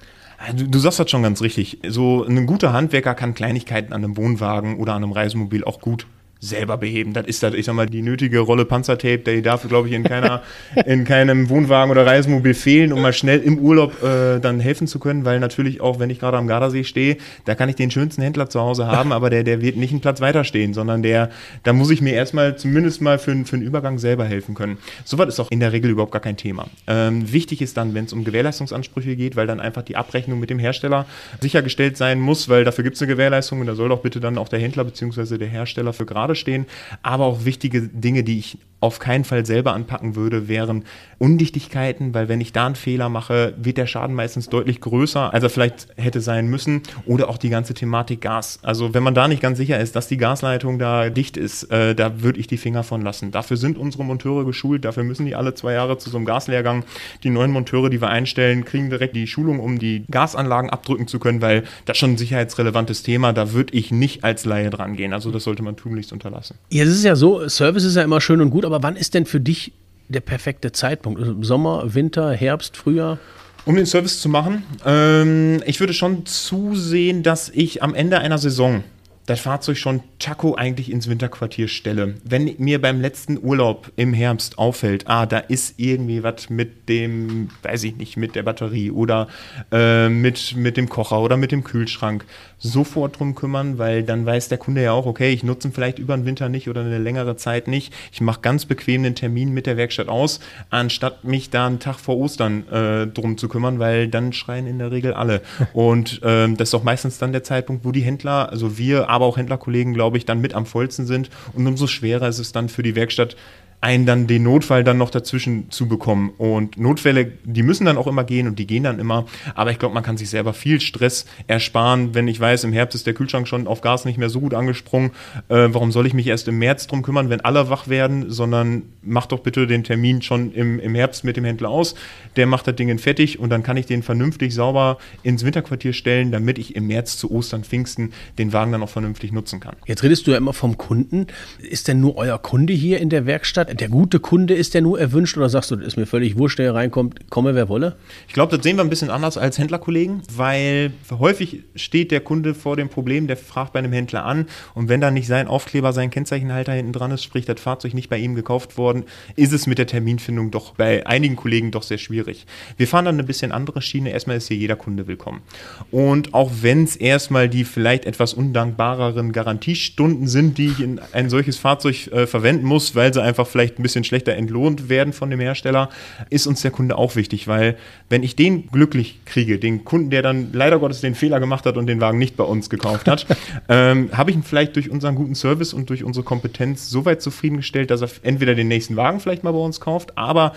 Du, 0.56 0.66
du 0.66 0.78
sagst 0.78 0.98
das 0.98 1.10
schon 1.10 1.22
ganz 1.22 1.42
richtig. 1.42 1.78
So 1.86 2.24
ein 2.24 2.46
guter 2.46 2.72
Handwerker 2.72 3.14
kann 3.14 3.34
Kleinigkeiten 3.34 3.92
an 3.92 4.02
einem 4.02 4.16
Wohnwagen 4.16 4.78
oder 4.78 4.94
an 4.94 5.04
einem 5.04 5.12
Reisemobil 5.12 5.64
auch 5.64 5.80
gut 5.80 6.06
selber 6.40 6.78
beheben. 6.78 7.12
Das 7.12 7.26
ist 7.26 7.42
das, 7.42 7.54
ich 7.54 7.66
sag 7.66 7.74
mal, 7.74 7.86
die 7.86 8.02
nötige 8.02 8.40
Rolle 8.40 8.64
Panzertape, 8.64 9.18
der 9.18 9.42
darf, 9.42 9.68
glaube 9.68 9.88
ich, 9.88 9.94
in 9.94 10.02
keiner, 10.02 10.42
in 10.86 11.04
keinem 11.04 11.50
Wohnwagen 11.50 11.90
oder 11.90 12.06
Reisemobil 12.06 12.54
fehlen, 12.54 12.92
um 12.92 13.02
mal 13.02 13.12
schnell 13.12 13.40
im 13.40 13.58
Urlaub 13.58 14.02
äh, 14.02 14.40
dann 14.40 14.58
helfen 14.58 14.86
zu 14.86 14.98
können, 14.98 15.24
weil 15.26 15.38
natürlich 15.38 15.80
auch, 15.80 15.98
wenn 15.98 16.08
ich 16.08 16.18
gerade 16.18 16.38
am 16.38 16.46
Gardasee 16.46 16.84
stehe, 16.84 17.18
da 17.44 17.54
kann 17.54 17.68
ich 17.68 17.76
den 17.76 17.90
schönsten 17.90 18.22
Händler 18.22 18.48
zu 18.48 18.60
Hause 18.60 18.86
haben, 18.86 19.12
aber 19.20 19.28
der, 19.28 19.44
der 19.44 19.60
wird 19.60 19.76
nicht 19.76 19.90
einen 19.90 20.00
Platz 20.00 20.20
weiterstehen, 20.20 20.72
sondern 20.72 21.02
der, 21.02 21.30
da 21.62 21.74
muss 21.74 21.90
ich 21.90 22.00
mir 22.00 22.14
erstmal 22.14 22.56
zumindest 22.56 23.02
mal 23.02 23.18
für, 23.18 23.32
für 23.44 23.56
einen 23.56 23.62
Übergang 23.62 23.98
selber 23.98 24.24
helfen 24.24 24.54
können. 24.54 24.78
Soweit 25.04 25.28
ist 25.28 25.40
auch 25.40 25.50
in 25.50 25.60
der 25.60 25.72
Regel 25.72 25.90
überhaupt 25.90 26.12
gar 26.12 26.22
kein 26.22 26.38
Thema. 26.38 26.68
Ähm, 26.86 27.30
wichtig 27.30 27.60
ist 27.60 27.76
dann, 27.76 27.92
wenn 27.94 28.06
es 28.06 28.14
um 28.14 28.24
Gewährleistungsansprüche 28.24 29.14
geht, 29.14 29.36
weil 29.36 29.46
dann 29.46 29.60
einfach 29.60 29.82
die 29.82 29.96
Abrechnung 29.96 30.40
mit 30.40 30.48
dem 30.48 30.58
Hersteller 30.58 31.04
sichergestellt 31.40 31.98
sein 31.98 32.18
muss, 32.18 32.48
weil 32.48 32.64
dafür 32.64 32.82
gibt 32.84 32.96
es 32.96 33.02
eine 33.02 33.12
Gewährleistung 33.12 33.60
und 33.60 33.66
da 33.66 33.74
soll 33.74 33.90
doch 33.90 34.00
bitte 34.00 34.20
dann 34.20 34.38
auch 34.38 34.48
der 34.48 34.58
Händler 34.58 34.84
bzw. 34.84 35.36
der 35.36 35.48
Hersteller 35.48 35.92
für 35.92 36.06
gerade 36.06 36.29
stehen, 36.34 36.66
aber 37.02 37.24
auch 37.26 37.44
wichtige 37.44 37.82
Dinge, 37.82 38.24
die 38.24 38.38
ich 38.38 38.58
auf 38.80 38.98
keinen 38.98 39.24
Fall 39.24 39.44
selber 39.44 39.74
anpacken 39.74 40.16
würde, 40.16 40.48
wären 40.48 40.84
Undichtigkeiten, 41.18 42.14
weil 42.14 42.28
wenn 42.28 42.40
ich 42.40 42.52
da 42.52 42.64
einen 42.64 42.76
Fehler 42.76 43.10
mache, 43.10 43.54
wird 43.58 43.76
der 43.76 43.86
Schaden 43.86 44.16
meistens 44.16 44.48
deutlich 44.48 44.80
größer, 44.80 45.34
als 45.34 45.44
er 45.44 45.50
vielleicht 45.50 45.88
hätte 45.96 46.22
sein 46.22 46.46
müssen. 46.46 46.82
Oder 47.04 47.28
auch 47.28 47.36
die 47.36 47.50
ganze 47.50 47.74
Thematik 47.74 48.22
Gas. 48.22 48.58
Also 48.62 48.94
wenn 48.94 49.02
man 49.02 49.14
da 49.14 49.28
nicht 49.28 49.42
ganz 49.42 49.58
sicher 49.58 49.78
ist, 49.78 49.96
dass 49.96 50.08
die 50.08 50.16
Gasleitung 50.16 50.78
da 50.78 51.10
dicht 51.10 51.36
ist, 51.36 51.64
äh, 51.64 51.94
da 51.94 52.22
würde 52.22 52.40
ich 52.40 52.46
die 52.46 52.56
Finger 52.56 52.82
von 52.82 53.02
lassen. 53.02 53.32
Dafür 53.32 53.58
sind 53.58 53.76
unsere 53.76 54.04
Monteure 54.04 54.46
geschult, 54.46 54.86
dafür 54.86 55.04
müssen 55.04 55.26
die 55.26 55.34
alle 55.34 55.54
zwei 55.54 55.74
Jahre 55.74 55.98
zu 55.98 56.08
so 56.08 56.16
einem 56.16 56.24
Gaslehrgang. 56.24 56.84
Die 57.22 57.30
neuen 57.30 57.50
Monteure, 57.50 57.90
die 57.90 58.00
wir 58.00 58.08
einstellen, 58.08 58.64
kriegen 58.64 58.88
direkt 58.88 59.14
die 59.14 59.26
Schulung, 59.26 59.60
um 59.60 59.78
die 59.78 60.04
Gasanlagen 60.10 60.70
abdrücken 60.70 61.06
zu 61.06 61.18
können, 61.18 61.42
weil 61.42 61.64
das 61.84 61.98
schon 61.98 62.12
ein 62.12 62.18
sicherheitsrelevantes 62.18 63.02
Thema, 63.02 63.34
da 63.34 63.52
würde 63.52 63.74
ich 63.74 63.90
nicht 63.90 64.24
als 64.24 64.46
Laie 64.46 64.70
dran 64.70 64.96
gehen. 64.96 65.12
Also 65.12 65.30
das 65.30 65.44
sollte 65.44 65.62
man 65.62 65.76
tunlichst 65.76 66.14
unterlassen. 66.14 66.56
Ja, 66.70 66.84
das 66.84 66.94
ist 66.94 67.04
ja 67.04 67.14
so, 67.14 67.46
Service 67.48 67.84
ist 67.84 67.96
ja 67.96 68.02
immer 68.02 68.22
schön 68.22 68.40
und 68.40 68.48
gut, 68.48 68.64
aber 68.72 68.82
wann 68.82 68.96
ist 68.96 69.14
denn 69.14 69.26
für 69.26 69.40
dich 69.40 69.72
der 70.08 70.20
perfekte 70.20 70.72
Zeitpunkt? 70.72 71.20
Also 71.20 71.42
Sommer, 71.42 71.94
Winter, 71.94 72.32
Herbst, 72.32 72.76
Frühjahr? 72.76 73.18
Um 73.66 73.76
den 73.76 73.86
Service 73.86 74.20
zu 74.20 74.28
machen, 74.28 74.62
ähm, 74.86 75.62
ich 75.66 75.80
würde 75.80 75.92
schon 75.92 76.24
zusehen, 76.24 77.22
dass 77.22 77.50
ich 77.50 77.82
am 77.82 77.94
Ende 77.94 78.18
einer 78.18 78.38
Saison 78.38 78.82
das 79.30 79.40
Fahrzeug 79.40 79.78
schon 79.78 80.02
Taco 80.18 80.56
eigentlich 80.56 80.90
ins 80.90 81.08
Winterquartier 81.08 81.68
stelle. 81.68 82.16
Wenn 82.24 82.52
mir 82.58 82.80
beim 82.80 83.00
letzten 83.00 83.38
Urlaub 83.40 83.92
im 83.94 84.12
Herbst 84.12 84.58
auffällt, 84.58 85.06
ah, 85.06 85.24
da 85.24 85.38
ist 85.38 85.74
irgendwie 85.76 86.24
was 86.24 86.50
mit 86.50 86.88
dem, 86.88 87.48
weiß 87.62 87.84
ich 87.84 87.96
nicht, 87.96 88.16
mit 88.16 88.34
der 88.34 88.42
Batterie 88.42 88.90
oder 88.90 89.28
äh, 89.70 90.08
mit, 90.08 90.56
mit 90.56 90.76
dem 90.76 90.88
Kocher 90.88 91.20
oder 91.20 91.36
mit 91.36 91.52
dem 91.52 91.62
Kühlschrank, 91.62 92.24
sofort 92.58 93.18
drum 93.18 93.34
kümmern, 93.34 93.78
weil 93.78 94.02
dann 94.02 94.26
weiß 94.26 94.48
der 94.48 94.58
Kunde 94.58 94.82
ja 94.82 94.92
auch, 94.92 95.06
okay, 95.06 95.32
ich 95.32 95.44
nutze 95.44 95.68
ihn 95.68 95.72
vielleicht 95.72 95.98
über 95.98 96.16
den 96.16 96.26
Winter 96.26 96.48
nicht 96.48 96.68
oder 96.68 96.82
eine 96.82 96.98
längere 96.98 97.36
Zeit 97.36 97.68
nicht. 97.68 97.94
Ich 98.12 98.20
mache 98.20 98.40
ganz 98.40 98.66
bequem 98.66 99.04
den 99.04 99.14
Termin 99.14 99.52
mit 99.52 99.66
der 99.66 99.76
Werkstatt 99.76 100.08
aus, 100.08 100.40
anstatt 100.68 101.24
mich 101.24 101.50
da 101.50 101.68
einen 101.68 101.78
Tag 101.78 101.98
vor 101.98 102.18
Ostern 102.18 102.68
äh, 102.68 103.06
drum 103.06 103.38
zu 103.38 103.48
kümmern, 103.48 103.78
weil 103.78 104.08
dann 104.08 104.32
schreien 104.32 104.66
in 104.66 104.78
der 104.78 104.90
Regel 104.90 105.14
alle. 105.14 105.40
Und 105.72 106.20
ähm, 106.24 106.56
das 106.56 106.70
ist 106.70 106.74
auch 106.74 106.82
meistens 106.82 107.18
dann 107.18 107.32
der 107.32 107.44
Zeitpunkt, 107.44 107.84
wo 107.84 107.92
die 107.92 108.02
Händler, 108.02 108.50
also 108.50 108.76
wir, 108.76 109.08
aber 109.20 109.26
auch 109.26 109.36
Händlerkollegen, 109.36 109.92
glaube 109.92 110.16
ich, 110.16 110.24
dann 110.24 110.40
mit 110.40 110.54
am 110.54 110.66
vollsten 110.66 111.06
sind. 111.06 111.30
Und 111.52 111.66
umso 111.66 111.86
schwerer 111.86 112.28
ist 112.28 112.38
es 112.38 112.52
dann 112.52 112.68
für 112.68 112.82
die 112.82 112.96
Werkstatt, 112.96 113.36
einen 113.80 114.04
dann 114.04 114.26
den 114.26 114.42
Notfall 114.42 114.84
dann 114.84 114.98
noch 114.98 115.10
dazwischen 115.10 115.70
zu 115.70 115.88
bekommen. 115.88 116.30
Und 116.36 116.78
Notfälle, 116.78 117.32
die 117.44 117.62
müssen 117.62 117.86
dann 117.86 117.96
auch 117.96 118.06
immer 118.06 118.24
gehen 118.24 118.46
und 118.46 118.58
die 118.58 118.66
gehen 118.66 118.82
dann 118.82 118.98
immer. 118.98 119.24
Aber 119.54 119.70
ich 119.70 119.78
glaube, 119.78 119.94
man 119.94 120.02
kann 120.02 120.18
sich 120.18 120.28
selber 120.28 120.52
viel 120.52 120.80
Stress 120.80 121.24
ersparen, 121.46 122.14
wenn 122.14 122.28
ich 122.28 122.38
weiß, 122.38 122.64
im 122.64 122.72
Herbst 122.72 122.94
ist 122.94 123.06
der 123.06 123.14
Kühlschrank 123.14 123.48
schon 123.48 123.66
auf 123.66 123.80
Gas 123.80 124.04
nicht 124.04 124.18
mehr 124.18 124.28
so 124.28 124.40
gut 124.40 124.52
angesprungen. 124.52 125.12
Äh, 125.48 125.68
warum 125.70 125.92
soll 125.92 126.06
ich 126.06 126.12
mich 126.12 126.26
erst 126.26 126.46
im 126.48 126.58
März 126.58 126.88
drum 126.88 127.02
kümmern, 127.02 127.30
wenn 127.30 127.40
alle 127.40 127.70
wach 127.70 127.88
werden, 127.88 128.30
sondern 128.30 128.82
mach 129.02 129.26
doch 129.26 129.40
bitte 129.40 129.66
den 129.66 129.82
Termin 129.82 130.20
schon 130.20 130.52
im, 130.52 130.78
im 130.78 130.94
Herbst 130.94 131.24
mit 131.24 131.38
dem 131.38 131.44
Händler 131.44 131.70
aus. 131.70 131.94
Der 132.36 132.46
macht 132.46 132.66
das 132.66 132.76
Ding 132.76 132.90
fertig 132.98 133.38
und 133.38 133.50
dann 133.50 133.62
kann 133.62 133.76
ich 133.76 133.86
den 133.86 134.02
vernünftig 134.02 134.52
sauber 134.54 134.98
ins 135.22 135.44
Winterquartier 135.44 135.92
stellen, 135.94 136.32
damit 136.32 136.58
ich 136.58 136.76
im 136.76 136.86
März 136.86 137.16
zu 137.16 137.30
Ostern, 137.30 137.64
Pfingsten 137.64 138.12
den 138.38 138.52
Wagen 138.52 138.72
dann 138.72 138.82
auch 138.82 138.88
vernünftig 138.88 139.32
nutzen 139.32 139.60
kann. 139.60 139.76
Jetzt 139.86 140.02
redest 140.02 140.26
du 140.26 140.32
ja 140.32 140.36
immer 140.36 140.52
vom 140.52 140.76
Kunden. 140.76 141.28
Ist 141.60 141.88
denn 141.88 142.00
nur 142.00 142.16
euer 142.16 142.38
Kunde 142.38 142.72
hier 142.72 143.00
in 143.00 143.08
der 143.08 143.26
Werkstatt? 143.26 143.69
Der 143.74 143.88
gute 143.88 144.20
Kunde 144.20 144.54
ist 144.54 144.74
der 144.74 144.82
nur 144.82 144.98
erwünscht 145.00 145.36
oder 145.36 145.48
sagst 145.48 145.70
du, 145.70 145.76
das 145.76 145.86
ist 145.86 145.96
mir 145.96 146.06
völlig 146.06 146.36
wurscht, 146.36 146.58
der 146.58 146.66
hier 146.66 146.74
reinkommt, 146.74 147.30
komme 147.30 147.54
wer 147.54 147.68
wolle? 147.68 147.96
Ich 148.28 148.34
glaube, 148.34 148.56
das 148.56 148.62
sehen 148.62 148.76
wir 148.76 148.84
ein 148.84 148.90
bisschen 148.90 149.10
anders 149.10 149.38
als 149.38 149.58
Händlerkollegen, 149.58 150.22
weil 150.34 150.92
häufig 151.10 151.64
steht 151.74 152.10
der 152.10 152.20
Kunde 152.20 152.54
vor 152.54 152.76
dem 152.76 152.88
Problem, 152.88 153.26
der 153.26 153.36
fragt 153.36 153.72
bei 153.72 153.78
einem 153.78 153.92
Händler 153.92 154.24
an 154.24 154.46
und 154.74 154.88
wenn 154.88 155.00
da 155.00 155.10
nicht 155.10 155.26
sein 155.26 155.48
Aufkleber, 155.48 155.92
sein 155.92 156.10
Kennzeichenhalter 156.10 156.72
hinten 156.72 156.92
dran 156.92 157.10
ist, 157.10 157.24
sprich 157.24 157.44
das 157.44 157.60
Fahrzeug 157.60 157.94
nicht 157.94 158.08
bei 158.08 158.18
ihm 158.18 158.34
gekauft 158.34 158.78
worden, 158.78 159.04
ist 159.36 159.52
es 159.52 159.66
mit 159.66 159.78
der 159.78 159.86
Terminfindung 159.86 160.50
doch 160.50 160.74
bei 160.74 161.06
einigen 161.06 161.36
Kollegen 161.36 161.70
doch 161.70 161.82
sehr 161.82 161.98
schwierig. 161.98 162.46
Wir 162.76 162.88
fahren 162.88 163.04
dann 163.04 163.16
eine 163.16 163.24
bisschen 163.24 163.52
andere 163.52 163.82
Schiene. 163.82 164.10
Erstmal 164.10 164.36
ist 164.36 164.48
hier 164.48 164.56
jeder 164.56 164.76
Kunde 164.76 165.06
willkommen. 165.06 165.42
Und 165.90 166.34
auch 166.34 166.50
wenn 166.62 166.84
es 166.84 166.96
erstmal 166.96 167.48
die 167.48 167.64
vielleicht 167.64 168.04
etwas 168.04 168.34
undankbareren 168.34 169.32
Garantiestunden 169.32 170.28
sind, 170.28 170.58
die 170.58 170.66
ich 170.68 170.80
in 170.80 171.00
ein 171.12 171.30
solches 171.30 171.56
Fahrzeug 171.56 172.08
äh, 172.08 172.26
verwenden 172.26 172.66
muss, 172.66 172.94
weil 172.94 173.12
sie 173.12 173.22
einfach 173.22 173.46
vielleicht 173.46 173.59
ein 173.60 173.82
bisschen 173.82 174.04
schlechter 174.04 174.34
entlohnt 174.34 174.88
werden 174.88 175.12
von 175.12 175.30
dem 175.30 175.40
Hersteller, 175.40 175.90
ist 176.30 176.46
uns 176.46 176.62
der 176.62 176.70
Kunde 176.70 176.96
auch 176.96 177.16
wichtig, 177.16 177.48
weil 177.48 177.76
wenn 178.08 178.22
ich 178.22 178.36
den 178.36 178.68
glücklich 178.68 179.20
kriege, 179.24 179.58
den 179.58 179.84
Kunden, 179.84 180.10
der 180.10 180.22
dann 180.22 180.50
leider 180.52 180.78
Gottes 180.78 181.00
den 181.00 181.14
Fehler 181.14 181.40
gemacht 181.40 181.66
hat 181.66 181.76
und 181.76 181.86
den 181.86 182.00
Wagen 182.00 182.18
nicht 182.18 182.36
bei 182.36 182.44
uns 182.44 182.70
gekauft 182.70 183.08
hat, 183.08 183.26
ähm, 183.68 184.10
habe 184.12 184.30
ich 184.30 184.36
ihn 184.36 184.42
vielleicht 184.42 184.76
durch 184.76 184.90
unseren 184.90 185.14
guten 185.14 185.34
Service 185.34 185.72
und 185.72 185.90
durch 185.90 186.04
unsere 186.04 186.24
Kompetenz 186.24 186.90
so 186.90 187.04
weit 187.04 187.22
zufriedengestellt, 187.22 187.90
dass 187.90 188.02
er 188.02 188.10
entweder 188.22 188.54
den 188.54 188.68
nächsten 188.68 188.96
Wagen 188.96 189.20
vielleicht 189.20 189.44
mal 189.44 189.52
bei 189.52 189.58
uns 189.58 189.80
kauft, 189.80 190.16
aber 190.16 190.52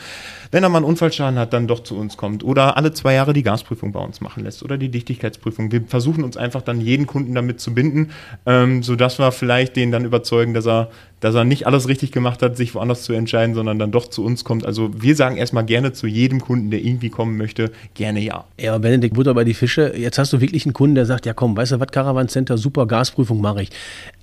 wenn 0.52 0.64
er 0.64 0.70
mal 0.70 0.78
einen 0.78 0.86
Unfallschaden 0.86 1.40
hat, 1.40 1.52
dann 1.54 1.68
doch 1.68 1.82
zu 1.82 1.98
uns 1.98 2.16
kommt 2.16 2.44
oder 2.44 2.78
alle 2.78 2.94
zwei 2.94 3.16
Jahre 3.16 3.34
die 3.34 3.44
Gasprüfung 3.44 3.92
bei 3.92 4.00
uns 4.00 4.22
machen 4.22 4.44
lässt 4.44 4.64
oder 4.64 4.78
die 4.78 4.90
Dichtigkeitsprüfung. 4.90 5.72
Wir 5.72 5.82
versuchen 5.88 6.24
uns 6.24 6.38
einfach 6.38 6.62
dann 6.62 6.80
jeden 6.80 7.08
Kunden 7.08 7.34
damit 7.34 7.60
zu 7.60 7.74
binden, 7.74 8.12
ähm, 8.46 8.84
sodass 8.84 9.20
wir 9.20 9.32
vielleicht 9.32 9.76
den 9.76 9.92
dann 9.92 10.06
überzeugen, 10.06 10.54
dass 10.54 10.68
er 10.68 10.92
dass 11.24 11.36
er 11.36 11.46
nicht 11.46 11.66
alles 11.68 11.88
richtig 11.88 12.12
gemacht 12.12 12.42
hat, 12.42 12.58
sich 12.58 12.76
woanders 12.76 13.04
zu 13.04 13.14
entscheiden, 13.14 13.56
sondern 13.56 13.80
dann 13.80 13.92
doch 13.92 14.08
zu 14.08 14.26
uns 14.26 14.44
kommt. 14.44 14.66
Also 14.66 14.92
wir 15.02 15.16
sagen 15.16 15.38
erstmal 15.38 15.64
gerne 15.64 15.94
zu 15.94 16.06
jedem 16.06 16.42
Kunden, 16.42 16.70
der 16.70 16.84
irgendwie 16.84 17.10
kommen 17.10 17.38
möchte, 17.38 17.72
gerne 17.94 18.20
ja. 18.20 18.44
Ja, 18.60 18.78
Benedikt, 18.78 19.16
Butter 19.16 19.34
bei 19.34 19.46
die 19.46 19.54
Fische. 19.54 19.94
Jetzt 19.96 20.18
hast 20.18 20.34
du 20.34 20.42
wirklich 20.42 20.66
einen 20.66 20.74
Kunden, 20.74 20.96
der 20.96 21.06
sagt, 21.06 21.26
ja 21.26 21.34
komm, 21.34 21.56
weißt 21.56 21.72
du 21.72 21.80
was, 21.80 21.88
Caravan 21.88 22.28
Center, 22.28 22.58
super 22.58 22.88
Gasprüfung 22.88 23.40
mache 23.40 23.64
ich. 23.64 23.70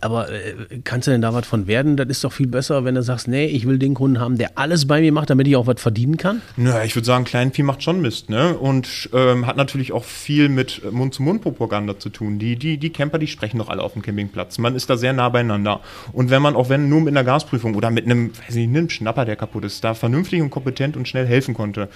Aber 0.03 0.31
äh, 0.31 0.81
kannst 0.85 1.09
du 1.09 1.13
denn 1.13 1.23
da 1.23 1.33
was 1.33 1.47
von 1.47 1.67
werden? 1.67 1.97
Das 1.97 2.07
ist 2.09 2.23
doch 2.23 2.35
viel 2.35 2.49
besser, 2.49 2.85
wenn 2.85 2.97
du 2.97 3.03
sagst, 3.03 3.29
nee, 3.29 3.47
ich 3.47 3.67
will 3.67 3.79
den 3.79 3.95
Kunden 3.95 4.21
haben, 4.21 4.37
der 4.37 4.59
alles 4.59 4.87
bei 4.87 5.01
mir 5.01 5.13
macht, 5.13 5.31
damit 5.31 5.49
ich 5.49 5.57
auch 5.57 5.67
was 5.67 5.81
verdienen 5.81 6.19
kann? 6.19 6.43
Naja, 6.59 6.85
ich 6.85 6.95
würde 6.95 7.07
sagen, 7.07 7.25
Kleinvieh 7.25 7.63
macht 7.63 7.83
schon 7.83 8.03
Mist, 8.03 8.29
ne? 8.29 8.59
Und 8.59 9.09
ähm, 9.15 9.47
hat 9.47 9.57
natürlich 9.57 9.93
auch 9.93 10.05
viel 10.05 10.51
mit 10.51 10.83
Mund-zu-Mund-Propaganda 10.93 11.99
zu 11.99 12.11
tun. 12.11 12.39
Die, 12.39 12.57
die, 12.57 12.77
die 12.77 12.91
Camper, 12.91 13.19
die 13.19 13.27
sprechen 13.27 13.57
doch 13.57 13.71
alle 13.71 13.83
auf 13.83 13.95
dem 13.95 14.03
Campingplatz. 14.03 14.59
Man 14.59 14.75
ist 14.75 14.91
da 14.91 14.99
sehr 14.99 15.15
nah 15.15 15.31
beieinander. 15.31 15.81
Und 16.13 16.29
wenn 16.29 16.43
man, 16.43 16.57
auch 16.57 16.69
wenn 16.69 16.90
nur 16.91 17.01
mit 17.01 17.17
einer 17.17 17.25
Gasprüfung 17.25 17.75
oder 17.75 17.91
mit 17.91 18.05
einem, 18.05 18.33
weiß 18.47 18.55
nicht, 18.55 18.69
einem 18.69 18.91
Schnapper, 18.91 19.25
der 19.25 19.37
kaputt 19.37 19.65
ist, 19.65 19.83
da 19.83 19.95
vernünftig 19.95 20.43
und 20.43 20.51
kompetent 20.51 20.97
und 20.97 21.09
schnell 21.09 21.27
helfen 21.27 21.55
konnte, 21.55 21.89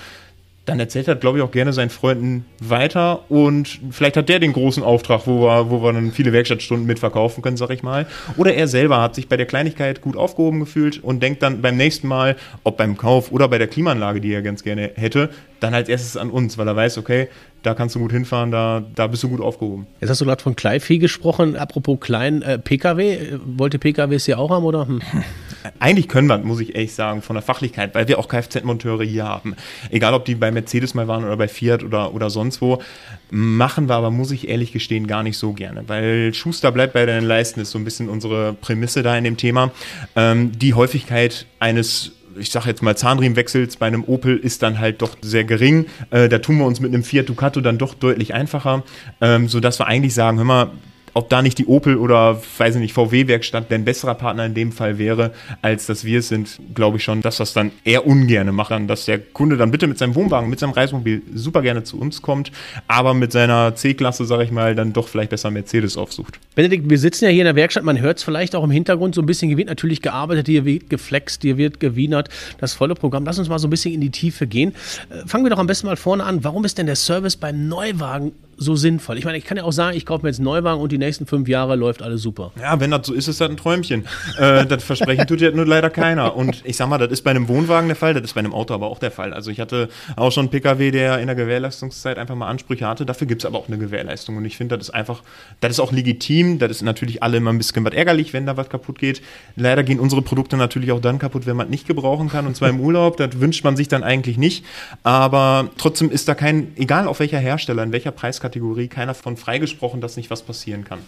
dann 0.65 0.81
erzählt 0.81 1.09
er, 1.09 1.17
glaube 1.17 1.39
ich, 1.39 1.45
auch 1.45 1.51
gerne 1.51 1.73
seinen 1.73 1.91
Freunden 1.91 2.47
weiter 2.59 3.31
und 3.31 3.81
vielleicht 3.91 4.17
hat 4.17 4.29
der 4.29 4.39
den 4.39 4.53
großen 4.53 4.83
Auftrag, 4.83 5.27
wo 5.27 5.43
wir, 5.43 5.71
wo 5.71 5.83
wir 5.83 5.93
dann 5.93 6.11
viele 6.11 6.33
Werkstattstunden 6.33 6.87
mitverkaufen 6.87 7.43
können, 7.43 7.57
sag 7.57 7.71
ich 7.71 7.83
mal. 7.83 8.07
Oder 8.37 8.55
er 8.55 8.67
selber 8.67 9.03
hat 9.03 9.15
sich 9.15 9.29
bei 9.29 9.37
der 9.37 9.47
Kleinigkeit 9.47 10.01
gut 10.01 10.17
aufgehoben 10.17 10.61
gefühlt 10.61 11.03
und 11.03 11.23
denkt 11.23 11.43
dann 11.43 11.61
beim 11.61 11.77
nächsten 11.77 12.09
Mal, 12.09 12.37
ob 12.63 12.79
beim 12.79 12.97
Kauf 12.97 13.31
oder 13.31 13.49
bei 13.49 13.59
der 13.59 13.69
Klimaanlage, 13.69 14.21
die 14.21 14.33
er 14.33 14.43
ganz 14.43 14.63
gerne 14.63 14.93
hätte, 14.95 15.29
dann 15.65 15.75
als 15.75 15.89
erstes 15.89 16.17
an 16.17 16.31
uns, 16.31 16.59
weil 16.59 16.69
er 16.69 16.77
weiß, 16.77 16.99
okay, 16.99 17.29
da 17.63 17.75
kannst 17.75 17.95
du 17.95 17.99
gut 17.99 18.13
hinfahren, 18.13 18.51
da, 18.51 18.85
da 18.95 19.07
bist 19.07 19.23
du 19.23 19.29
gut 19.31 19.41
aufgehoben. 19.41 19.87
Jetzt 20.01 20.11
hast 20.11 20.21
du 20.21 20.27
gerade 20.27 20.43
von 20.43 20.55
Kleinvieh 20.55 20.99
gesprochen. 20.99 21.57
Apropos 21.57 21.99
klein, 21.99 22.43
äh, 22.43 22.59
PKW, 22.59 23.39
wollt 23.45 23.73
ihr 23.73 23.81
PKWs 23.81 24.27
hier 24.27 24.39
auch 24.39 24.51
haben 24.51 24.65
oder? 24.65 24.87
Hm. 24.87 25.01
Eigentlich 25.79 26.09
können 26.09 26.29
wir, 26.29 26.37
muss 26.39 26.61
ich 26.61 26.75
ehrlich 26.75 26.95
sagen, 26.95 27.23
von 27.23 27.35
der 27.35 27.43
Fachlichkeit, 27.43 27.95
weil 27.95 28.07
wir 28.07 28.19
auch 28.19 28.29
Kfz-Monteure 28.29 29.03
hier 29.03 29.25
haben. 29.25 29.57
Egal, 29.91 30.13
ob 30.13 30.27
die 30.27 30.35
bei 30.35 30.51
Mercedes 30.51 30.93
mal 30.93 31.09
waren 31.09 31.25
oder 31.25 31.39
bei 31.39 31.49
Fiat 31.49 31.83
oder, 31.83 32.15
oder 32.15 32.29
sonst 32.29 32.61
wo. 32.61 32.83
Machen 33.31 33.89
wir 33.89 33.95
aber, 33.95 34.11
muss 34.11 34.31
ich 34.31 34.49
ehrlich 34.49 34.73
gestehen, 34.73 35.07
gar 35.07 35.23
nicht 35.23 35.39
so 35.39 35.55
gerne, 35.55 35.85
weil 35.87 36.35
Schuster 36.35 36.71
bleibt 36.71 36.93
bei 36.93 37.07
deinen 37.07 37.27
Leisten, 37.27 37.61
ist 37.61 37.71
so 37.71 37.79
ein 37.79 37.85
bisschen 37.85 38.11
unsere 38.11 38.53
Prämisse 38.53 39.03
da 39.03 39.17
in 39.17 39.25
dem 39.25 39.39
Thema. 39.39 39.71
Ähm, 40.17 40.53
die 40.53 40.75
Häufigkeit 40.75 41.47
eines 41.61 42.13
ich 42.39 42.51
sage 42.51 42.69
jetzt 42.69 42.83
mal, 42.83 42.97
Zahnriemenwechsels 42.97 43.77
bei 43.77 43.87
einem 43.87 44.05
Opel 44.05 44.37
ist 44.37 44.63
dann 44.63 44.79
halt 44.79 45.03
doch 45.03 45.17
sehr 45.23 45.45
gering. 45.45 45.87
Äh, 46.11 46.29
da 46.29 46.39
tun 46.39 46.59
wir 46.59 46.67
uns 46.67 46.81
mit 46.81 46.93
einem 46.93 47.05
Fiat 47.05 47.29
Ducato 47.29 47.61
dann 47.61 47.79
doch 47.79 47.95
deutlich 47.95 48.35
einfacher, 48.35 48.83
ähm, 49.21 49.49
sodass 49.49 49.79
wir 49.79 49.87
eigentlich 49.87 50.15
sagen, 50.15 50.39
hör 50.39 50.45
mal, 50.45 50.71
ob 51.15 51.31
da 51.31 51.43
nicht 51.43 51.59
die 51.59 51.67
Opel 51.67 51.97
oder, 51.97 52.41
weiß 52.59 52.75
ich 52.75 52.81
nicht, 52.81 52.93
VW-Werkstatt 52.93 53.71
der 53.71 53.79
ein 53.79 53.85
besserer 53.85 54.15
Partner 54.15 54.45
in 54.45 54.55
dem 54.55 54.73
Fall 54.73 54.99
wäre, 54.99 55.33
als 55.63 55.87
dass 55.87 56.05
wir 56.05 56.19
es 56.19 56.29
sind, 56.29 56.59
glaube 56.75 56.99
ich 56.99 57.05
schon, 57.05 57.23
dass 57.23 57.39
das 57.39 57.53
dann 57.53 57.71
eher 57.85 58.07
ungerne 58.07 58.53
machen, 58.53 58.89
dass 58.89 59.07
der 59.07 59.19
Kunde 59.19 59.57
dann 59.57 59.71
bitte 59.71 59.87
mit 59.87 59.97
seinem 59.97 60.15
Wohnwagen, 60.15 60.51
mit 60.51 60.59
seinem 60.59 60.73
Reisemobil 60.73 61.23
super 61.33 61.63
gerne 61.63 61.85
zu 61.85 61.99
uns 61.99 62.21
kommt, 62.21 62.51
aber 62.89 63.15
mit 63.15 63.33
seiner 63.33 63.75
C-Klasse, 63.75 64.25
sage 64.25 64.45
ich 64.45 64.51
mal, 64.51 64.75
dann 64.75 64.93
doch 64.93 65.09
vielleicht 65.09 65.31
besser 65.31 65.51
Mercedes 65.51 65.97
aufsucht. 65.97 66.39
Benedikt, 66.55 66.91
wir 66.91 66.99
sitzen 66.99 67.25
ja 67.25 67.31
hier 67.31 67.43
in 67.43 67.47
der 67.47 67.57
Werkstatt, 67.57 67.85
man 67.85 68.01
hört 68.01 68.19
es 68.19 68.25
vielleicht 68.25 68.55
auch 68.57 68.65
im 68.65 68.71
Hintergrund 68.71 69.15
so 69.15 69.23
ein 69.23 69.27
bisschen, 69.27 69.49
hier 69.49 69.57
wird 69.57 69.69
natürlich 69.69 70.03
gearbeitet, 70.03 70.47
hier 70.47 70.65
wird 70.65 70.91
geflext, 70.91 71.43
hier 71.43 71.57
wird 71.57 71.79
gewienert, 71.79 72.29
das 72.59 72.75
volle 72.75 72.95
Programm. 72.95 73.25
Lass 73.25 73.39
uns 73.39 73.49
mal 73.49 73.59
so 73.59 73.69
ein 73.69 73.71
bisschen 73.71 73.95
in 73.95 74.01
die 74.01 74.11
Tiefe 74.11 74.47
gehen. 74.47 74.75
Äh, 75.11 75.27
fangen 75.27 75.45
wir 75.45 75.51
doch 75.51 75.59
am 75.59 75.67
besten 75.67 75.87
mal 75.87 75.97
vorne 75.97 76.25
an. 76.25 76.43
Warum 76.43 76.65
ist 76.65 76.79
denn 76.79 76.87
der 76.87 76.97
Service 76.97 77.37
beim 77.37 77.69
Neuwagen 77.69 78.33
so 78.57 78.77
sinnvoll? 78.77 79.19
Ich 79.19 79.25
meine, 79.25 79.39
ich 79.39 79.45
kann 79.45 79.57
ja 79.57 79.65
auch 79.65 79.73
sagen, 79.73 79.97
ich 79.97 80.07
kaufe 80.07 80.23
mir 80.23 80.31
jetzt 80.31 80.39
einen 80.39 80.47
Neuwagen 80.47 80.81
und 80.81 80.93
die 80.93 80.99
nächsten 80.99 81.27
fünf 81.27 81.49
Jahre 81.49 81.77
läuft 81.77 82.03
alles 82.03 82.23
super. 82.23 82.53
Ja, 82.61 82.79
wenn 82.81 82.91
das 82.91 83.07
so 83.07 83.13
ist, 83.15 83.29
ist 83.29 83.41
das 83.41 83.51
ein 83.51 83.57
Träumchen. 83.57 84.07
äh, 84.39 84.67
das 84.67 84.85
Versprechen 84.85 85.27
tut 85.27 85.41
ja 85.41 85.51
nur 85.51 85.67
leider 85.67 85.91
keiner. 85.91 86.37
Und 86.37 86.63
ich 86.65 86.77
sag 86.77 86.89
mal, 86.89 86.99
das 86.99 87.11
ist 87.11 87.23
bei 87.23 87.31
einem 87.31 87.49
Wohnwagen 87.49 87.89
der 87.89 87.97
Fall, 87.97 88.15
das 88.15 88.25
ist 88.25 88.35
bei 88.35 88.41
einem 88.41 88.55
Auto 88.55 88.75
aber 88.75 88.87
auch 88.87 88.99
der 88.99 89.11
Fall. 89.11 89.33
Also 89.33 89.51
ich 89.51 89.61
hatte 89.61 89.89
auch 90.17 90.33
schon 90.33 90.45
einen 90.45 90.51
Pkw, 90.51 90.91
der 90.91 91.19
in 91.19 91.27
der 91.27 91.37
Gewährleistungszeit 91.37 92.19
einfach 92.19 92.35
mal 92.35 92.49
Ansprüche 92.49 92.87
hatte. 92.87 93.07
Dafür 93.07 93.27
gibt 93.27 93.43
es 93.43 93.47
aber 93.47 93.59
auch 93.59 93.69
eine 93.69 93.79
Gewährleistung. 93.79 94.37
Und 94.37 94.45
ich 94.45 94.57
finde, 94.57 94.77
das 94.77 94.89
ist 94.89 94.95
einfach, 94.95 95.23
das 95.61 95.73
ist 95.73 95.81
auch 95.81 95.93
legitim. 95.93 96.59
Das 96.59 96.71
ist 96.71 96.83
natürlich 96.83 97.23
alle 97.23 97.39
immer 97.39 97.53
ein 97.53 97.59
bisschen 97.59 97.85
was 97.85 97.95
ärgerlich, 97.95 98.33
wenn 98.33 98.47
da 98.47 98.57
was 98.57 98.69
kaputt 98.69 98.99
geht. 98.99 99.23
Leider 99.57 99.83
gehen 99.83 100.01
unsere 100.01 100.23
Produkte 100.23 100.57
natürlich 100.57 100.93
auch 100.93 101.01
dann 101.01 101.19
kaputt, 101.19 101.47
wenn 101.47 101.57
man 101.57 101.67
es 101.67 101.71
nicht 101.71 101.87
gebrauchen 101.87 102.29
kann. 102.29 102.47
Und 102.47 102.57
zwar 102.57 102.69
im 102.69 102.81
Urlaub. 102.81 103.17
Das 103.17 103.41
wünscht 103.41 103.65
man 103.65 103.77
sich 103.77 103.89
dann 103.89 104.03
eigentlich 104.03 104.39
nicht. 104.39 104.65
Aber 105.03 105.71
trotzdem 105.77 106.11
ist 106.11 106.29
da 106.29 106.35
kein, 106.35 106.73
egal 106.77 107.07
auf 107.07 107.21
welcher 107.21 107.39
Hersteller, 107.39 107.83
in 107.83 107.93
welcher 107.93 108.13
Preiskategorie, 108.45 108.89
keiner 108.89 109.15
von 109.15 109.37
freigesprochen, 109.37 110.01
dass 110.01 110.17
nicht 110.17 110.31
was 110.31 110.43
passieren 110.43 110.85
kann. 110.85 111.01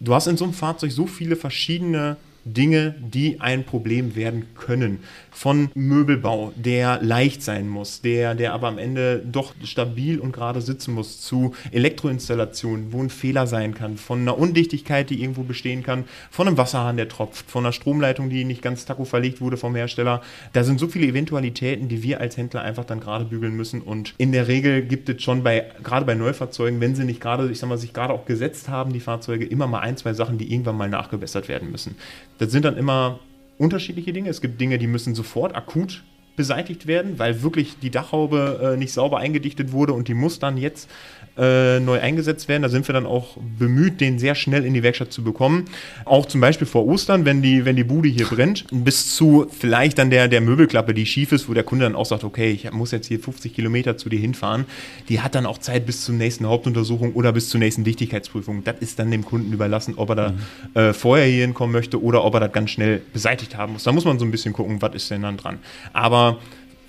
Du 0.00 0.14
hast 0.14 0.26
in 0.26 0.36
so 0.36 0.44
einem 0.44 0.54
Fahrzeug 0.54 0.90
so 0.90 1.06
viele 1.06 1.36
verschiedene 1.36 2.16
Dinge, 2.44 2.94
die 3.00 3.40
ein 3.40 3.64
Problem 3.64 4.16
werden 4.16 4.46
können. 4.54 4.98
Von 5.36 5.70
Möbelbau, 5.74 6.52
der 6.54 7.02
leicht 7.02 7.42
sein 7.42 7.68
muss, 7.68 8.00
der, 8.00 8.36
der 8.36 8.54
aber 8.54 8.68
am 8.68 8.78
Ende 8.78 9.20
doch 9.30 9.52
stabil 9.64 10.20
und 10.20 10.32
gerade 10.32 10.60
sitzen 10.60 10.94
muss, 10.94 11.20
zu 11.20 11.54
Elektroinstallationen, 11.72 12.92
wo 12.92 13.02
ein 13.02 13.10
Fehler 13.10 13.48
sein 13.48 13.74
kann, 13.74 13.96
von 13.96 14.20
einer 14.20 14.38
Undichtigkeit, 14.38 15.10
die 15.10 15.20
irgendwo 15.20 15.42
bestehen 15.42 15.82
kann, 15.82 16.04
von 16.30 16.46
einem 16.46 16.56
Wasserhahn, 16.56 16.96
der 16.96 17.08
tropft, 17.08 17.50
von 17.50 17.64
einer 17.64 17.72
Stromleitung, 17.72 18.30
die 18.30 18.44
nicht 18.44 18.62
ganz 18.62 18.84
taco 18.84 19.04
verlegt 19.04 19.40
wurde 19.40 19.56
vom 19.56 19.74
Hersteller. 19.74 20.22
Da 20.52 20.62
sind 20.62 20.78
so 20.78 20.86
viele 20.86 21.06
Eventualitäten, 21.08 21.88
die 21.88 22.04
wir 22.04 22.20
als 22.20 22.36
Händler 22.36 22.62
einfach 22.62 22.84
dann 22.84 23.00
gerade 23.00 23.24
bügeln 23.24 23.56
müssen. 23.56 23.82
Und 23.82 24.14
in 24.18 24.30
der 24.30 24.46
Regel 24.46 24.82
gibt 24.82 25.08
es 25.08 25.20
schon 25.20 25.42
bei, 25.42 25.66
gerade 25.82 26.06
bei 26.06 26.14
Neufahrzeugen, 26.14 26.80
wenn 26.80 26.94
sie 26.94 27.04
nicht 27.04 27.20
gerade, 27.20 27.50
ich 27.50 27.58
sag 27.58 27.68
mal, 27.68 27.76
sich 27.76 27.92
gerade 27.92 28.14
auch 28.14 28.24
gesetzt 28.24 28.68
haben, 28.68 28.92
die 28.92 29.00
Fahrzeuge, 29.00 29.44
immer 29.44 29.66
mal 29.66 29.80
ein, 29.80 29.96
zwei 29.96 30.12
Sachen, 30.14 30.38
die 30.38 30.52
irgendwann 30.52 30.76
mal 30.76 30.88
nachgebessert 30.88 31.48
werden 31.48 31.72
müssen. 31.72 31.96
Das 32.38 32.52
sind 32.52 32.64
dann 32.64 32.76
immer 32.76 33.18
unterschiedliche 33.58 34.12
Dinge. 34.12 34.30
Es 34.30 34.40
gibt 34.40 34.60
Dinge, 34.60 34.78
die 34.78 34.86
müssen 34.86 35.14
sofort 35.14 35.54
akut 35.54 36.04
beseitigt 36.36 36.86
werden, 36.86 37.18
weil 37.18 37.42
wirklich 37.42 37.78
die 37.80 37.90
Dachhaube 37.90 38.72
äh, 38.74 38.76
nicht 38.76 38.92
sauber 38.92 39.18
eingedichtet 39.18 39.72
wurde 39.72 39.92
und 39.92 40.08
die 40.08 40.14
muss 40.14 40.38
dann 40.38 40.56
jetzt 40.56 40.88
äh, 41.36 41.80
neu 41.80 42.00
eingesetzt 42.00 42.48
werden. 42.48 42.62
Da 42.62 42.68
sind 42.68 42.88
wir 42.88 42.92
dann 42.92 43.06
auch 43.06 43.36
bemüht, 43.58 44.00
den 44.00 44.18
sehr 44.18 44.34
schnell 44.34 44.64
in 44.64 44.74
die 44.74 44.82
Werkstatt 44.82 45.12
zu 45.12 45.22
bekommen. 45.24 45.64
Auch 46.04 46.26
zum 46.26 46.40
Beispiel 46.40 46.66
vor 46.66 46.86
Ostern, 46.86 47.24
wenn 47.24 47.42
die, 47.42 47.64
wenn 47.64 47.76
die 47.76 47.84
Bude 47.84 48.08
hier 48.08 48.26
brennt, 48.26 48.66
bis 48.70 49.14
zu 49.14 49.46
vielleicht 49.50 49.98
dann 49.98 50.10
der, 50.10 50.28
der 50.28 50.40
Möbelklappe, 50.40 50.94
die 50.94 51.06
schief 51.06 51.32
ist, 51.32 51.48
wo 51.48 51.54
der 51.54 51.64
Kunde 51.64 51.84
dann 51.84 51.96
auch 51.96 52.06
sagt, 52.06 52.24
okay, 52.24 52.50
ich 52.50 52.70
muss 52.72 52.92
jetzt 52.92 53.08
hier 53.08 53.18
50 53.18 53.52
Kilometer 53.52 53.96
zu 53.96 54.08
dir 54.08 54.18
hinfahren. 54.18 54.64
Die 55.08 55.20
hat 55.20 55.34
dann 55.34 55.46
auch 55.46 55.58
Zeit 55.58 55.86
bis 55.86 56.04
zur 56.04 56.14
nächsten 56.14 56.46
Hauptuntersuchung 56.46 57.14
oder 57.14 57.32
bis 57.32 57.48
zur 57.48 57.58
nächsten 57.58 57.84
Dichtigkeitsprüfung. 57.84 58.62
Das 58.64 58.76
ist 58.80 58.98
dann 58.98 59.10
dem 59.10 59.24
Kunden 59.24 59.52
überlassen, 59.52 59.94
ob 59.96 60.10
er 60.10 60.14
da 60.14 60.28
mhm. 60.30 60.80
äh, 60.80 60.92
vorher 60.92 61.26
hier 61.26 61.42
hinkommen 61.42 61.72
möchte 61.72 62.02
oder 62.02 62.24
ob 62.24 62.34
er 62.34 62.40
das 62.40 62.52
ganz 62.52 62.70
schnell 62.70 63.02
beseitigt 63.12 63.56
haben 63.56 63.72
muss. 63.74 63.84
Da 63.84 63.92
muss 63.92 64.04
man 64.04 64.18
so 64.18 64.24
ein 64.24 64.30
bisschen 64.30 64.52
gucken, 64.52 64.80
was 64.80 64.94
ist 64.94 65.10
denn 65.10 65.22
dann 65.22 65.36
dran. 65.36 65.58
Aber 65.92 66.23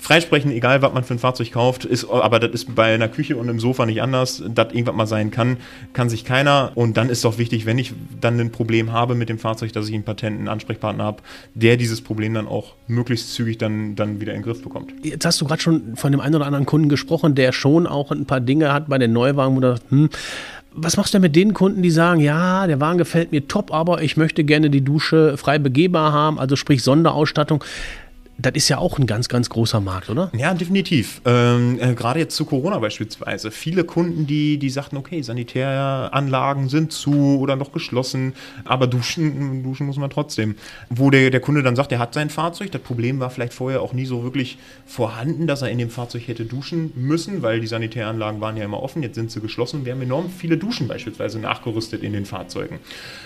freisprechen, 0.05 0.51
egal 0.51 0.83
was 0.83 0.93
man 0.93 1.03
für 1.03 1.15
ein 1.15 1.19
Fahrzeug 1.19 1.51
kauft, 1.51 1.83
ist, 1.83 2.07
aber 2.07 2.39
das 2.39 2.51
ist 2.51 2.75
bei 2.75 2.93
einer 2.93 3.07
Küche 3.07 3.37
und 3.37 3.49
einem 3.49 3.59
Sofa 3.59 3.87
nicht 3.87 4.03
anders, 4.03 4.43
das 4.47 4.71
irgendwas 4.71 4.95
mal 4.95 5.07
sein 5.07 5.31
kann, 5.31 5.57
kann 5.93 6.09
sich 6.09 6.25
keiner. 6.25 6.71
Und 6.75 6.95
dann 6.95 7.09
ist 7.09 7.25
doch 7.25 7.39
wichtig, 7.39 7.65
wenn 7.65 7.79
ich 7.79 7.93
dann 8.21 8.39
ein 8.39 8.51
Problem 8.51 8.91
habe 8.91 9.15
mit 9.15 9.29
dem 9.29 9.39
Fahrzeug, 9.39 9.73
dass 9.73 9.87
ich 9.87 9.95
einen 9.95 10.03
patenten 10.03 10.47
Ansprechpartner 10.47 11.03
habe, 11.03 11.23
der 11.55 11.75
dieses 11.75 12.01
Problem 12.01 12.35
dann 12.35 12.47
auch 12.47 12.75
möglichst 12.87 13.33
zügig 13.33 13.57
dann, 13.57 13.95
dann 13.95 14.21
wieder 14.21 14.33
in 14.33 14.41
den 14.41 14.45
Griff 14.45 14.61
bekommt. 14.61 14.93
Jetzt 15.01 15.25
hast 15.25 15.41
du 15.41 15.45
gerade 15.45 15.61
schon 15.61 15.95
von 15.95 16.11
dem 16.11 16.21
einen 16.21 16.35
oder 16.35 16.45
anderen 16.45 16.67
Kunden 16.67 16.87
gesprochen, 16.87 17.33
der 17.33 17.51
schon 17.51 17.87
auch 17.87 18.11
ein 18.11 18.25
paar 18.25 18.41
Dinge 18.41 18.71
hat 18.71 18.87
bei 18.87 18.99
den 18.99 19.11
Neuwagen, 19.11 19.55
wo 19.55 19.59
du 19.59 19.75
hm, 19.89 20.09
was 20.77 20.97
machst 20.97 21.13
du 21.13 21.17
denn 21.17 21.23
mit 21.23 21.35
den 21.35 21.53
Kunden, 21.53 21.81
die 21.81 21.89
sagen, 21.89 22.19
ja, 22.19 22.67
der 22.67 22.81
Wagen 22.81 22.97
gefällt 22.97 23.31
mir 23.31 23.47
top, 23.47 23.73
aber 23.73 24.01
ich 24.01 24.17
möchte 24.17 24.43
gerne 24.43 24.69
die 24.69 24.83
Dusche 24.83 25.37
frei 25.37 25.57
begehbar 25.57 26.11
haben, 26.11 26.37
also 26.37 26.57
sprich 26.57 26.83
Sonderausstattung 26.83 27.63
das 28.37 28.53
ist 28.55 28.69
ja 28.69 28.79
auch 28.79 28.99
ein 28.99 29.07
ganz, 29.07 29.29
ganz 29.29 29.49
großer 29.49 29.79
Markt, 29.79 30.09
oder? 30.09 30.29
Ja, 30.35 30.53
definitiv. 30.53 31.21
Ähm, 31.25 31.79
äh, 31.79 31.93
Gerade 31.93 32.19
jetzt 32.19 32.35
zu 32.35 32.43
Corona 32.43 32.79
beispielsweise. 32.79 33.49
Viele 33.49 33.85
Kunden, 33.85 34.27
die, 34.27 34.57
die 34.57 34.69
sagten, 34.69 34.97
okay, 34.97 35.21
Sanitäranlagen 35.21 36.67
sind 36.67 36.91
zu 36.91 37.39
oder 37.39 37.55
noch 37.55 37.71
geschlossen, 37.71 38.33
aber 38.65 38.87
duschen, 38.87 39.63
duschen 39.63 39.85
muss 39.87 39.97
man 39.97 40.09
trotzdem. 40.09 40.55
Wo 40.89 41.09
der, 41.09 41.29
der 41.29 41.39
Kunde 41.39 41.63
dann 41.63 41.77
sagt, 41.77 41.93
er 41.93 41.99
hat 41.99 42.13
sein 42.13 42.29
Fahrzeug, 42.29 42.71
das 42.71 42.81
Problem 42.81 43.19
war 43.19 43.29
vielleicht 43.29 43.53
vorher 43.53 43.81
auch 43.81 43.93
nie 43.93 44.05
so 44.05 44.23
wirklich 44.23 44.57
vorhanden, 44.85 45.47
dass 45.47 45.61
er 45.61 45.69
in 45.69 45.77
dem 45.77 45.89
Fahrzeug 45.89 46.27
hätte 46.27 46.43
duschen 46.43 46.91
müssen, 46.95 47.41
weil 47.41 47.61
die 47.61 47.67
Sanitäranlagen 47.67 48.41
waren 48.41 48.57
ja 48.57 48.65
immer 48.65 48.83
offen, 48.83 49.01
jetzt 49.01 49.15
sind 49.15 49.31
sie 49.31 49.39
geschlossen. 49.39 49.85
Wir 49.85 49.93
haben 49.93 50.01
enorm 50.01 50.29
viele 50.29 50.57
Duschen 50.57 50.89
beispielsweise 50.89 51.39
nachgerüstet 51.39 52.03
in 52.03 52.11
den 52.11 52.25
Fahrzeugen. 52.25 52.79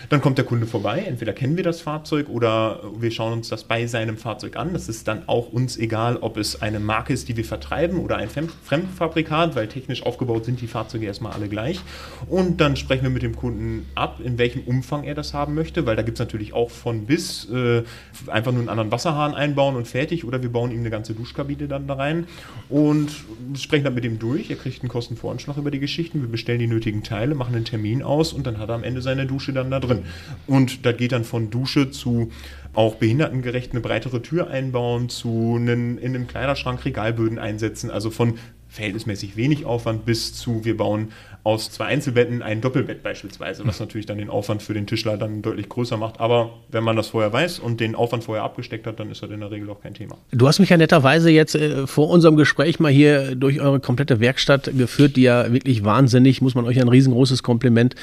Dann 0.09 0.21
kommt 0.21 0.37
der 0.37 0.45
Kunde 0.45 0.67
vorbei, 0.67 1.03
entweder 1.07 1.33
kennen 1.33 1.57
wir 1.57 1.63
das 1.63 1.81
Fahrzeug 1.81 2.29
oder 2.29 2.81
wir 2.99 3.09
schauen 3.09 3.33
uns 3.33 3.49
das 3.49 3.63
bei 3.63 3.87
seinem 3.87 4.17
Fahrzeug 4.17 4.55
an. 4.55 4.73
Das 4.73 4.87
ist 4.87 4.98
ist 4.99 5.07
dann 5.07 5.23
auch 5.27 5.47
uns 5.53 5.77
egal, 5.77 6.17
ob 6.17 6.35
es 6.35 6.61
eine 6.61 6.79
Marke 6.79 7.13
ist, 7.13 7.29
die 7.29 7.37
wir 7.37 7.45
vertreiben 7.45 7.99
oder 7.99 8.17
ein 8.17 8.29
Fremdfabrikat, 8.29 9.55
weil 9.55 9.67
technisch 9.69 10.03
aufgebaut 10.03 10.43
sind 10.43 10.59
die 10.59 10.67
Fahrzeuge 10.67 11.05
erstmal 11.05 11.31
alle 11.31 11.47
gleich. 11.47 11.79
Und 12.27 12.59
dann 12.59 12.75
sprechen 12.75 13.03
wir 13.03 13.09
mit 13.09 13.23
dem 13.23 13.35
Kunden 13.35 13.85
ab, 13.95 14.19
in 14.21 14.37
welchem 14.37 14.61
Umfang 14.63 15.05
er 15.05 15.15
das 15.15 15.33
haben 15.33 15.55
möchte, 15.55 15.85
weil 15.85 15.95
da 15.95 16.01
gibt 16.01 16.17
es 16.17 16.19
natürlich 16.19 16.51
auch 16.51 16.69
von 16.69 17.05
bis 17.05 17.49
äh, 17.49 17.83
einfach 18.27 18.51
nur 18.51 18.59
einen 18.59 18.69
anderen 18.69 18.91
Wasserhahn 18.91 19.35
einbauen 19.35 19.77
und 19.77 19.87
fertig 19.87 20.25
oder 20.25 20.41
wir 20.41 20.51
bauen 20.51 20.71
ihm 20.71 20.79
eine 20.79 20.89
ganze 20.89 21.13
Duschkabine 21.13 21.69
dann 21.69 21.87
da 21.87 21.93
rein 21.93 22.27
und 22.67 23.09
sprechen 23.55 23.85
dann 23.85 23.93
mit 23.93 24.03
ihm 24.03 24.19
durch. 24.19 24.49
Er 24.49 24.57
kriegt 24.57 24.81
einen 24.81 24.89
Kostenvoranschlag 24.89 25.55
über 25.55 25.71
die 25.71 25.79
Geschichten, 25.79 26.19
wir 26.21 26.29
bestellen 26.29 26.59
die 26.59 26.67
nötigen 26.67 27.03
Teile, 27.03 27.35
machen 27.35 27.55
einen 27.55 27.65
Termin 27.65 28.03
aus 28.03 28.33
und 28.33 28.45
dann 28.45 28.57
hat 28.57 28.67
er 28.67 28.75
am 28.75 28.83
Ende 28.83 29.01
seine 29.01 29.25
Dusche 29.25 29.53
dann 29.53 29.71
da 29.71 29.79
drin. 29.79 30.03
Und 30.45 30.85
das 30.85 30.97
geht 30.97 31.13
dann 31.13 31.23
von 31.23 31.49
Dusche 31.49 31.89
zu 31.89 32.31
auch 32.73 32.95
behindertengerecht 32.95 33.71
eine 33.71 33.81
breitere 33.81 34.21
Tür 34.21 34.49
einbauen, 34.49 35.09
zu 35.09 35.55
einen, 35.55 35.97
in 35.97 36.15
einem 36.15 36.27
Kleiderschrank 36.27 36.85
Regalböden 36.85 37.39
einsetzen, 37.39 37.89
also 37.91 38.09
von 38.11 38.37
verhältnismäßig 38.69 39.35
wenig 39.35 39.65
Aufwand 39.65 40.05
bis 40.05 40.33
zu, 40.33 40.63
wir 40.63 40.77
bauen 40.77 41.09
aus 41.43 41.71
zwei 41.71 41.85
Einzelbetten 41.85 42.41
ein 42.41 42.61
Doppelbett 42.61 43.01
beispielsweise, 43.01 43.65
was 43.65 43.79
natürlich 43.79 44.05
dann 44.05 44.17
den 44.17 44.29
Aufwand 44.29 44.61
für 44.61 44.73
den 44.73 44.85
Tischler 44.85 45.17
dann 45.17 45.41
deutlich 45.41 45.69
größer 45.69 45.97
macht. 45.97 46.19
Aber 46.19 46.51
wenn 46.69 46.83
man 46.83 46.95
das 46.95 47.07
vorher 47.07 47.31
weiß 47.31 47.59
und 47.59 47.79
den 47.79 47.95
Aufwand 47.95 48.25
vorher 48.25 48.43
abgesteckt 48.43 48.85
hat, 48.85 48.99
dann 48.99 49.09
ist 49.09 49.23
das 49.23 49.31
in 49.31 49.39
der 49.39 49.49
Regel 49.49 49.69
auch 49.69 49.81
kein 49.81 49.93
Thema. 49.93 50.17
Du 50.31 50.47
hast 50.47 50.59
mich 50.59 50.69
ja 50.69 50.77
netterweise 50.77 51.31
jetzt 51.31 51.55
äh, 51.55 51.87
vor 51.87 52.09
unserem 52.09 52.35
Gespräch 52.35 52.79
mal 52.79 52.91
hier 52.91 53.35
durch 53.35 53.61
eure 53.61 53.79
komplette 53.79 54.19
Werkstatt 54.19 54.69
geführt, 54.77 55.15
die 55.15 55.23
ja 55.23 55.51
wirklich 55.51 55.83
wahnsinnig, 55.83 56.41
muss 56.41 56.55
man 56.55 56.65
euch 56.65 56.79
ein 56.79 56.89
riesengroßes 56.89 57.41
Kompliment 57.41 57.95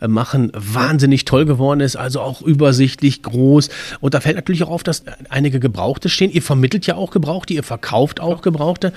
äh, 0.00 0.06
machen, 0.08 0.52
wahnsinnig 0.54 1.24
toll 1.24 1.44
geworden 1.44 1.80
ist, 1.80 1.96
also 1.96 2.20
auch 2.20 2.42
übersichtlich 2.42 3.22
groß. 3.22 3.70
Und 4.00 4.14
da 4.14 4.20
fällt 4.20 4.36
natürlich 4.36 4.62
auch 4.62 4.70
auf, 4.70 4.84
dass 4.84 5.02
einige 5.28 5.58
Gebrauchte 5.58 6.08
stehen. 6.08 6.30
Ihr 6.30 6.42
vermittelt 6.42 6.86
ja 6.86 6.94
auch 6.94 7.10
Gebrauchte, 7.10 7.54
ihr 7.54 7.64
verkauft 7.64 8.20
auch 8.20 8.40
Gebrauchte. 8.40 8.92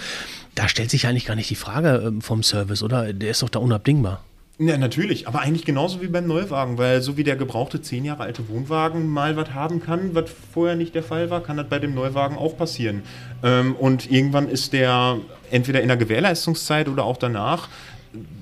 Da 0.58 0.68
stellt 0.68 0.90
sich 0.90 1.06
eigentlich 1.06 1.28
gar 1.28 1.36
nicht 1.36 1.52
die 1.52 1.56
Frage 1.56 2.04
ähm, 2.04 2.20
vom 2.20 2.42
Service, 2.42 2.82
oder? 2.82 3.14
Der 3.14 3.30
ist 3.30 3.44
doch 3.44 3.50
da 3.50 3.60
unabdingbar. 3.60 4.24
Ja, 4.58 4.76
natürlich, 4.76 5.28
aber 5.28 5.42
eigentlich 5.42 5.66
genauso 5.66 6.02
wie 6.02 6.08
beim 6.08 6.26
Neuwagen, 6.26 6.80
weil 6.80 7.04
so 7.04 7.16
wie 7.16 7.24
der 7.24 7.36
gebrauchte 7.36 7.80
zehn 7.80 8.04
Jahre 8.04 8.24
alte 8.24 8.50
Wohnwagen 8.50 9.08
mal 9.08 9.38
was 9.38 9.54
haben 9.54 9.84
kann, 9.84 10.16
was 10.16 10.32
vorher 10.52 10.76
nicht 10.76 10.96
der 10.96 11.04
Fall 11.04 11.30
war, 11.30 11.44
kann 11.44 11.58
das 11.58 11.70
bei 11.70 11.78
dem 11.78 11.94
Neuwagen 11.94 12.40
auch 12.40 12.58
passieren. 12.58 13.04
Ähm, 13.44 13.76
und 13.76 14.10
irgendwann 14.10 14.50
ist 14.50 14.74
der 14.74 15.20
entweder 15.52 15.82
in 15.82 15.90
der 15.90 15.98
Gewährleistungszeit 15.98 16.90
oder 16.90 17.04
auch 17.04 17.18
danach 17.18 17.70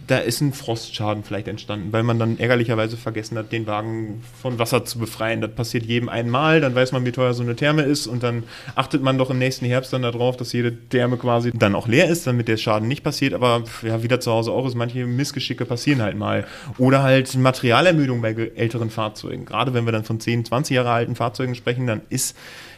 da 0.08 0.18
ist 0.18 0.42
ein 0.42 0.54
Frostschaden 0.54 1.24
vielleicht 1.24 1.48
entstanden, 1.48 1.92
weil 1.92 2.04
man 2.04 2.20
dann 2.20 2.38
ärgerlicherweise 2.38 2.98
vergessen 2.98 3.38
hat, 3.38 3.52
den 3.52 3.68
Wagen 3.68 4.24
von 4.42 4.60
Wasser 4.60 4.86
zu 4.86 5.00
befreien. 5.00 5.42
Das 5.42 5.52
passiert 5.52 5.86
jedem 5.86 6.10
einmal, 6.10 6.62
dann 6.62 6.76
weiß 6.76 6.92
man, 6.92 7.06
wie 7.06 7.12
teuer 7.12 7.34
so 7.34 7.44
eine 7.44 7.56
Therme 7.56 7.84
ist 7.84 8.08
und 8.08 8.24
dann 8.24 8.44
achtet 8.76 9.02
man 9.02 9.18
doch 9.18 9.30
im 9.30 9.40
nächsten 9.40 9.66
Herbst 9.66 9.94
dann 9.94 10.02
darauf, 10.02 10.38
dass 10.38 10.54
jede 10.54 10.76
Therme 10.90 11.18
quasi 11.18 11.52
dann 11.54 11.76
auch 11.76 11.88
leer 11.88 12.10
ist, 12.10 12.28
damit 12.28 12.48
der 12.48 12.58
Schaden 12.58 12.88
nicht 12.88 13.04
passiert. 13.04 13.34
Aber 13.34 13.64
ja, 13.82 14.04
wieder 14.04 14.20
zu 14.20 14.32
Hause 14.32 14.52
auch 14.52 14.66
ist, 14.68 14.76
manche 14.76 15.06
Missgeschicke 15.06 15.66
passieren 15.66 16.02
halt 16.02 16.18
mal. 16.18 16.46
Oder 16.78 17.04
halt 17.04 17.36
Materialermüdung 17.36 18.22
bei 18.22 18.34
älteren 18.56 18.90
Fahrzeugen. 18.90 19.46
Gerade 19.46 19.74
wenn 19.74 19.86
wir 19.86 19.92
dann 19.92 20.04
von 20.04 20.20
10, 20.20 20.46
20 20.46 20.76
Jahre 20.76 20.92
alten 20.92 21.16
Fahrzeugen 21.16 21.56
sprechen, 21.56 21.88
dann 21.88 22.02
ist 22.10 22.36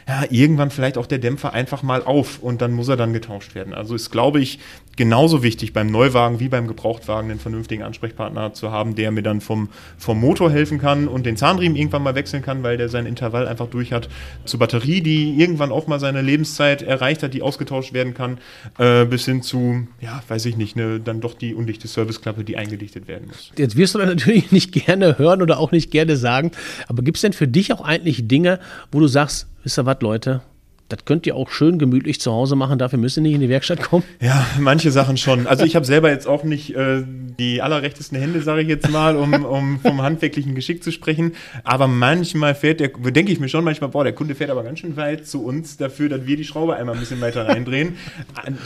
ja, 0.08 0.24
irgendwann 0.30 0.70
vielleicht 0.70 0.96
auch 0.96 1.04
der 1.04 1.18
Dämpfer 1.18 1.52
einfach 1.52 1.82
mal 1.82 2.02
auf 2.02 2.38
und 2.38 2.62
dann 2.62 2.72
muss 2.72 2.88
er 2.88 2.96
dann 2.96 3.12
getauscht 3.12 3.54
werden. 3.54 3.74
Also 3.74 3.94
ist, 3.94 4.10
glaube 4.10 4.40
ich, 4.40 4.58
genauso 4.96 5.42
wichtig 5.42 5.74
beim 5.74 5.88
Neuwagen 5.88 6.40
wie 6.40 6.48
beim 6.48 6.66
Gebrauchtwagen 6.66 7.17
einen 7.20 7.38
vernünftigen 7.38 7.82
Ansprechpartner 7.82 8.52
zu 8.52 8.70
haben, 8.70 8.94
der 8.94 9.10
mir 9.10 9.22
dann 9.22 9.40
vom, 9.40 9.68
vom 9.96 10.20
Motor 10.20 10.50
helfen 10.50 10.78
kann 10.78 11.08
und 11.08 11.26
den 11.26 11.36
Zahnriemen 11.36 11.76
irgendwann 11.76 12.02
mal 12.02 12.14
wechseln 12.14 12.42
kann, 12.42 12.62
weil 12.62 12.76
der 12.76 12.88
sein 12.88 13.06
Intervall 13.06 13.46
einfach 13.46 13.68
durch 13.68 13.92
hat. 13.92 14.08
Zur 14.44 14.60
Batterie, 14.60 15.00
die 15.00 15.40
irgendwann 15.40 15.72
auch 15.72 15.86
mal 15.86 16.00
seine 16.00 16.22
Lebenszeit 16.22 16.82
erreicht 16.82 17.22
hat, 17.22 17.34
die 17.34 17.42
ausgetauscht 17.42 17.92
werden 17.92 18.14
kann, 18.14 18.38
äh, 18.78 19.04
bis 19.04 19.24
hin 19.24 19.42
zu, 19.42 19.86
ja, 20.00 20.22
weiß 20.28 20.46
ich 20.46 20.56
nicht, 20.56 20.76
ne, 20.76 21.00
dann 21.00 21.20
doch 21.20 21.34
die 21.34 21.54
undichte 21.54 21.88
Serviceklappe, 21.88 22.44
die 22.44 22.56
eingedichtet 22.56 23.08
werden 23.08 23.28
muss. 23.28 23.52
Jetzt 23.56 23.76
wirst 23.76 23.94
du 23.94 23.98
natürlich 24.04 24.52
nicht 24.52 24.72
gerne 24.72 25.18
hören 25.18 25.42
oder 25.42 25.58
auch 25.58 25.72
nicht 25.72 25.90
gerne 25.90 26.16
sagen, 26.16 26.52
aber 26.86 27.02
gibt 27.02 27.16
es 27.16 27.22
denn 27.22 27.32
für 27.32 27.48
dich 27.48 27.72
auch 27.72 27.80
eigentlich 27.80 28.28
Dinge, 28.28 28.60
wo 28.92 29.00
du 29.00 29.06
sagst, 29.06 29.46
wisst 29.62 29.78
ihr 29.78 29.86
was, 29.86 29.98
Leute? 30.00 30.42
Das 30.88 31.04
könnt 31.04 31.26
ihr 31.26 31.36
auch 31.36 31.50
schön 31.50 31.78
gemütlich 31.78 32.18
zu 32.18 32.32
Hause 32.32 32.56
machen, 32.56 32.78
dafür 32.78 32.98
müsst 32.98 33.18
ihr 33.18 33.22
nicht 33.22 33.34
in 33.34 33.40
die 33.40 33.50
Werkstatt 33.50 33.82
kommen. 33.82 34.04
Ja, 34.20 34.46
manche 34.58 34.90
Sachen 34.90 35.18
schon. 35.18 35.46
Also 35.46 35.64
ich 35.64 35.76
habe 35.76 35.84
selber 35.84 36.10
jetzt 36.10 36.26
auch 36.26 36.44
nicht 36.44 36.74
äh, 36.74 37.02
die 37.38 37.60
allerrechtesten 37.60 38.18
Hände, 38.18 38.40
sage 38.40 38.62
ich 38.62 38.68
jetzt 38.68 38.88
mal, 38.90 39.16
um, 39.16 39.44
um 39.44 39.80
vom 39.80 40.00
handwerklichen 40.00 40.54
Geschick 40.54 40.82
zu 40.82 40.90
sprechen. 40.90 41.34
Aber 41.62 41.88
manchmal 41.88 42.54
fährt 42.54 42.80
der, 42.80 42.88
denke 42.88 43.32
ich 43.32 43.38
mir 43.38 43.50
schon 43.50 43.64
manchmal, 43.64 43.90
boah, 43.90 44.02
der 44.02 44.14
Kunde 44.14 44.34
fährt 44.34 44.50
aber 44.50 44.62
ganz 44.62 44.78
schön 44.78 44.96
weit 44.96 45.26
zu 45.26 45.44
uns 45.44 45.76
dafür, 45.76 46.08
dass 46.08 46.26
wir 46.26 46.38
die 46.38 46.44
Schraube 46.44 46.76
einmal 46.76 46.94
ein 46.94 47.00
bisschen 47.00 47.20
weiter 47.20 47.46
reindrehen. 47.46 47.96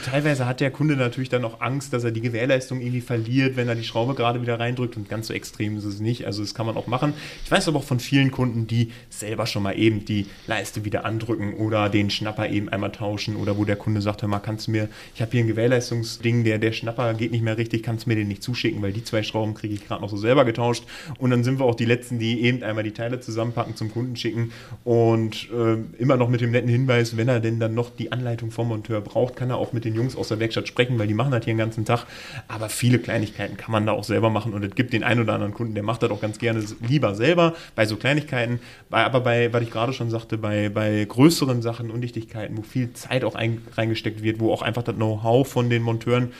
Teilweise 0.05 0.45
hat 0.45 0.61
der 0.61 0.71
Kunde 0.71 0.95
natürlich 0.95 1.29
dann 1.29 1.43
auch 1.43 1.59
Angst, 1.59 1.91
dass 1.91 2.05
er 2.05 2.11
die 2.11 2.21
Gewährleistung 2.21 2.79
irgendwie 2.79 3.01
verliert, 3.01 3.57
wenn 3.57 3.67
er 3.67 3.75
die 3.75 3.83
Schraube 3.83 4.13
gerade 4.13 4.41
wieder 4.41 4.59
reindrückt. 4.59 4.95
Und 4.95 5.09
ganz 5.09 5.27
so 5.27 5.33
extrem 5.33 5.77
ist 5.77 5.83
es 5.83 5.99
nicht. 5.99 6.25
Also 6.25 6.41
das 6.41 6.53
kann 6.53 6.65
man 6.65 6.77
auch 6.77 6.87
machen. 6.87 7.13
Ich 7.43 7.51
weiß 7.51 7.67
aber 7.67 7.79
auch 7.79 7.83
von 7.83 7.99
vielen 7.99 8.31
Kunden, 8.31 8.65
die 8.65 8.91
selber 9.09 9.45
schon 9.45 9.63
mal 9.63 9.77
eben 9.77 10.05
die 10.05 10.27
Leiste 10.47 10.85
wieder 10.85 11.03
andrücken 11.03 11.55
oder 11.55 11.89
den 11.89 12.12
Schnapper 12.13 12.49
eben 12.49 12.69
einmal 12.69 12.91
tauschen 12.91 13.35
oder 13.35 13.57
wo 13.57 13.65
der 13.65 13.75
Kunde 13.75 14.01
sagt, 14.01 14.21
hör 14.21 14.29
mal, 14.29 14.39
kannst 14.39 14.67
du 14.67 14.71
mir, 14.71 14.89
ich 15.15 15.21
habe 15.21 15.31
hier 15.31 15.41
ein 15.41 15.47
Gewährleistungsding, 15.47 16.43
der, 16.43 16.57
der 16.57 16.71
Schnapper 16.71 17.13
geht 17.13 17.31
nicht 17.31 17.43
mehr 17.43 17.57
richtig, 17.57 17.83
kannst 17.83 18.05
du 18.05 18.09
mir 18.09 18.15
den 18.15 18.27
nicht 18.27 18.43
zuschicken, 18.43 18.81
weil 18.81 18.93
die 18.93 19.03
zwei 19.03 19.23
Schrauben 19.23 19.53
kriege 19.53 19.73
ich 19.73 19.87
gerade 19.87 20.01
noch 20.01 20.09
so 20.09 20.17
selber 20.17 20.45
getauscht. 20.45 20.83
Und 21.17 21.31
dann 21.31 21.43
sind 21.43 21.59
wir 21.59 21.65
auch 21.65 21.75
die 21.75 21.85
Letzten, 21.85 22.19
die 22.19 22.41
eben 22.41 22.63
einmal 22.63 22.83
die 22.83 22.91
Teile 22.91 23.19
zusammenpacken, 23.19 23.75
zum 23.75 23.91
Kunden 23.91 24.15
schicken 24.15 24.51
und 24.83 25.49
äh, 25.51 25.77
immer 26.01 26.17
noch 26.17 26.29
mit 26.29 26.41
dem 26.41 26.51
netten 26.51 26.69
Hinweis, 26.69 27.17
wenn 27.17 27.27
er 27.27 27.39
denn 27.39 27.59
dann 27.59 27.73
noch 27.73 27.89
die 27.89 28.11
Anleitung 28.11 28.51
vom 28.51 28.67
Monteur 28.69 29.01
braucht, 29.01 29.35
kann 29.35 29.49
er 29.49 29.57
auch 29.57 29.73
mit 29.73 29.85
den 29.85 29.95
Jungs 29.95 30.15
aus 30.15 30.29
der 30.29 30.39
Werkstatt 30.39 30.67
sprechen, 30.67 30.97
weil 30.99 31.07
die 31.07 31.13
machen 31.13 31.31
das 31.31 31.43
hier 31.45 31.53
den 31.53 31.57
ganzen 31.57 31.85
Tag. 31.85 32.05
Aber 32.47 32.69
viele 32.69 32.99
Kleinigkeiten 32.99 33.57
kann 33.57 33.71
man 33.71 33.85
da 33.85 33.93
auch 33.93 34.03
selber 34.03 34.29
machen 34.29 34.53
und 34.53 34.63
es 34.63 34.75
gibt 34.75 34.93
den 34.93 35.03
einen 35.03 35.21
oder 35.21 35.33
anderen 35.33 35.53
Kunden, 35.53 35.73
der 35.73 35.83
macht 35.83 36.03
das 36.03 36.11
auch 36.11 36.21
ganz 36.21 36.39
gerne 36.39 36.63
lieber 36.87 37.15
selber 37.15 37.53
bei 37.75 37.85
so 37.85 37.95
Kleinigkeiten. 37.97 38.59
aber 38.89 39.21
bei, 39.21 39.51
was 39.51 39.63
ich 39.63 39.71
gerade 39.71 39.93
schon 39.93 40.09
sagte, 40.09 40.37
bei, 40.37 40.69
bei 40.69 41.05
größeren 41.05 41.61
Sachen, 41.61 41.91
Undichtigkeiten, 42.03 42.57
wo 42.57 42.63
viel 42.63 42.91
Zeit 42.91 43.23
auch 43.23 43.35
ein, 43.35 43.61
reingesteckt 43.71 44.23
wird, 44.23 44.41
wo 44.41 44.51
auch 44.51 44.61
einfach 44.61 44.83
das 44.83 44.95
Know-how 44.95 45.47
von 45.47 45.69
den 45.69 45.81
Monteuren 45.81 46.33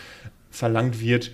verlangt 0.52 1.00
wird, 1.00 1.32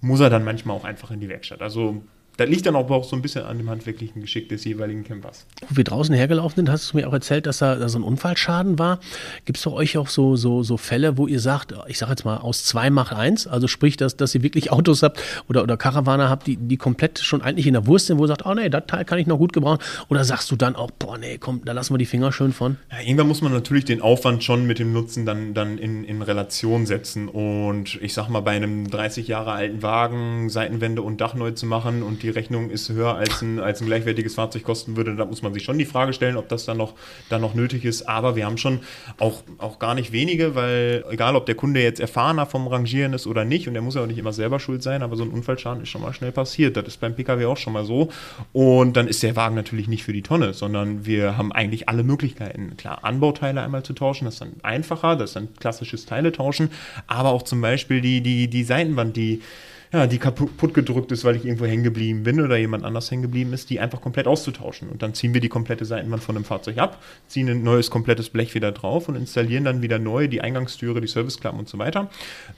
muss 0.00 0.20
er 0.20 0.30
dann 0.30 0.44
manchmal 0.44 0.74
auch 0.74 0.84
einfach 0.84 1.10
in 1.10 1.20
die 1.20 1.28
Werkstatt. 1.28 1.60
Also 1.60 2.02
das 2.36 2.48
liegt 2.48 2.66
dann 2.66 2.76
auch 2.76 3.04
so 3.04 3.16
ein 3.16 3.22
bisschen 3.22 3.44
an 3.44 3.58
dem 3.58 3.70
handwerklichen 3.70 4.20
Geschick 4.20 4.48
des 4.48 4.64
jeweiligen 4.64 5.04
Campers. 5.04 5.46
Wo 5.68 5.76
wir 5.76 5.84
draußen 5.84 6.14
hergelaufen 6.14 6.56
sind, 6.56 6.70
hast 6.70 6.92
du 6.92 6.98
mir 6.98 7.08
auch 7.08 7.12
erzählt, 7.12 7.46
dass 7.46 7.58
da, 7.58 7.76
da 7.76 7.88
so 7.88 7.98
ein 7.98 8.02
Unfallschaden 8.02 8.78
war. 8.78 9.00
Gibt 9.44 9.58
es 9.58 9.64
bei 9.64 9.70
euch 9.70 9.96
auch 9.96 10.08
so, 10.08 10.36
so, 10.36 10.62
so 10.62 10.76
Fälle, 10.76 11.16
wo 11.16 11.26
ihr 11.26 11.40
sagt, 11.40 11.74
ich 11.88 11.98
sage 11.98 12.12
jetzt 12.12 12.24
mal, 12.24 12.36
aus 12.36 12.64
zwei 12.64 12.90
macht 12.90 13.12
eins? 13.14 13.46
Also 13.46 13.68
sprich, 13.68 13.96
dass, 13.96 14.16
dass 14.16 14.34
ihr 14.34 14.42
wirklich 14.42 14.70
Autos 14.70 15.02
habt 15.02 15.20
oder, 15.48 15.62
oder 15.62 15.76
Karawaner 15.76 16.28
habt, 16.28 16.46
die, 16.46 16.56
die 16.56 16.76
komplett 16.76 17.18
schon 17.18 17.42
eigentlich 17.42 17.66
in 17.66 17.72
der 17.72 17.86
Wurst 17.86 18.06
sind, 18.06 18.18
wo 18.18 18.24
ihr 18.24 18.28
sagt, 18.28 18.44
oh 18.44 18.54
nee, 18.54 18.68
das 18.68 18.84
Teil 18.86 19.04
kann 19.04 19.18
ich 19.18 19.26
noch 19.26 19.38
gut 19.38 19.52
gebrauchen. 19.52 19.78
Oder 20.08 20.24
sagst 20.24 20.50
du 20.50 20.56
dann 20.56 20.76
auch, 20.76 20.90
boah 20.90 21.16
nee, 21.18 21.38
komm, 21.38 21.62
da 21.64 21.72
lassen 21.72 21.94
wir 21.94 21.98
die 21.98 22.06
Finger 22.06 22.32
schön 22.32 22.52
von? 22.52 22.76
Ja, 22.90 23.00
irgendwann 23.00 23.28
muss 23.28 23.40
man 23.40 23.52
natürlich 23.52 23.86
den 23.86 24.02
Aufwand 24.02 24.44
schon 24.44 24.66
mit 24.66 24.78
dem 24.78 24.92
Nutzen 24.92 25.24
dann, 25.24 25.54
dann 25.54 25.78
in, 25.78 26.04
in 26.04 26.20
Relation 26.22 26.86
setzen. 26.86 27.28
Und 27.28 27.98
ich 28.02 28.12
sag 28.12 28.28
mal, 28.28 28.40
bei 28.40 28.52
einem 28.52 28.90
30 28.90 29.28
Jahre 29.28 29.52
alten 29.52 29.82
Wagen 29.82 30.50
Seitenwände 30.50 31.02
und 31.02 31.20
Dach 31.20 31.34
neu 31.34 31.52
zu 31.52 31.66
machen 31.66 32.02
und 32.02 32.22
die 32.22 32.25
Rechnung 32.30 32.70
ist 32.70 32.88
höher 32.88 33.14
als 33.14 33.42
ein, 33.42 33.58
als 33.58 33.80
ein 33.80 33.86
gleichwertiges 33.86 34.34
Fahrzeug 34.34 34.62
kosten 34.62 34.96
würde, 34.96 35.14
da 35.16 35.24
muss 35.24 35.42
man 35.42 35.54
sich 35.54 35.62
schon 35.62 35.78
die 35.78 35.84
Frage 35.84 36.12
stellen, 36.12 36.36
ob 36.36 36.48
das 36.48 36.64
dann 36.64 36.76
noch, 36.76 36.94
dann 37.28 37.40
noch 37.40 37.54
nötig 37.54 37.84
ist. 37.84 38.08
Aber 38.08 38.36
wir 38.36 38.46
haben 38.46 38.58
schon 38.58 38.80
auch, 39.18 39.42
auch 39.58 39.78
gar 39.78 39.94
nicht 39.94 40.12
wenige, 40.12 40.54
weil 40.54 41.04
egal, 41.10 41.36
ob 41.36 41.46
der 41.46 41.54
Kunde 41.54 41.82
jetzt 41.82 42.00
erfahrener 42.00 42.46
vom 42.46 42.66
Rangieren 42.66 43.12
ist 43.12 43.26
oder 43.26 43.44
nicht, 43.44 43.68
und 43.68 43.74
der 43.74 43.82
muss 43.82 43.94
ja 43.94 44.02
auch 44.02 44.06
nicht 44.06 44.18
immer 44.18 44.32
selber 44.32 44.60
schuld 44.60 44.82
sein, 44.82 45.02
aber 45.02 45.16
so 45.16 45.24
ein 45.24 45.30
Unfallschaden 45.30 45.82
ist 45.82 45.88
schon 45.88 46.02
mal 46.02 46.12
schnell 46.12 46.32
passiert. 46.32 46.76
Das 46.76 46.86
ist 46.86 47.00
beim 47.00 47.14
Pkw 47.14 47.46
auch 47.46 47.56
schon 47.56 47.72
mal 47.72 47.84
so. 47.84 48.10
Und 48.52 48.96
dann 48.96 49.08
ist 49.08 49.22
der 49.22 49.36
Wagen 49.36 49.54
natürlich 49.54 49.88
nicht 49.88 50.04
für 50.04 50.12
die 50.12 50.22
Tonne, 50.22 50.54
sondern 50.54 51.06
wir 51.06 51.36
haben 51.36 51.52
eigentlich 51.52 51.88
alle 51.88 52.02
Möglichkeiten. 52.02 52.76
Klar, 52.76 53.04
Anbauteile 53.04 53.62
einmal 53.62 53.82
zu 53.82 53.92
tauschen, 53.92 54.24
das 54.26 54.34
ist 54.34 54.40
dann 54.40 54.54
einfacher, 54.62 55.16
das 55.16 55.30
ist 55.30 55.36
dann 55.36 55.48
klassisches 55.58 56.06
Teile 56.06 56.32
tauschen, 56.32 56.70
aber 57.06 57.30
auch 57.30 57.42
zum 57.42 57.60
Beispiel 57.60 58.00
die, 58.00 58.20
die, 58.20 58.48
die 58.48 58.64
Seitenwand, 58.64 59.16
die 59.16 59.42
ja, 59.92 60.06
die 60.06 60.18
kaputt 60.18 60.74
gedrückt 60.74 61.12
ist, 61.12 61.24
weil 61.24 61.36
ich 61.36 61.44
irgendwo 61.44 61.66
hängen 61.66 61.84
geblieben 61.84 62.22
bin 62.22 62.40
oder 62.40 62.56
jemand 62.56 62.84
anders 62.84 63.10
hängen 63.10 63.22
geblieben 63.22 63.52
ist, 63.52 63.70
die 63.70 63.80
einfach 63.80 64.00
komplett 64.00 64.26
auszutauschen. 64.26 64.88
Und 64.88 65.02
dann 65.02 65.14
ziehen 65.14 65.34
wir 65.34 65.40
die 65.40 65.48
komplette 65.48 65.84
Seitenwand 65.84 66.22
von 66.22 66.34
dem 66.34 66.44
Fahrzeug 66.44 66.78
ab, 66.78 67.02
ziehen 67.28 67.48
ein 67.48 67.62
neues 67.62 67.90
komplettes 67.90 68.30
Blech 68.30 68.54
wieder 68.54 68.72
drauf 68.72 69.08
und 69.08 69.16
installieren 69.16 69.64
dann 69.64 69.82
wieder 69.82 69.98
neu 69.98 70.28
die 70.28 70.40
Eingangstüre, 70.40 71.00
die 71.00 71.06
Serviceklappen 71.06 71.60
und 71.60 71.68
so 71.68 71.78
weiter. 71.78 72.10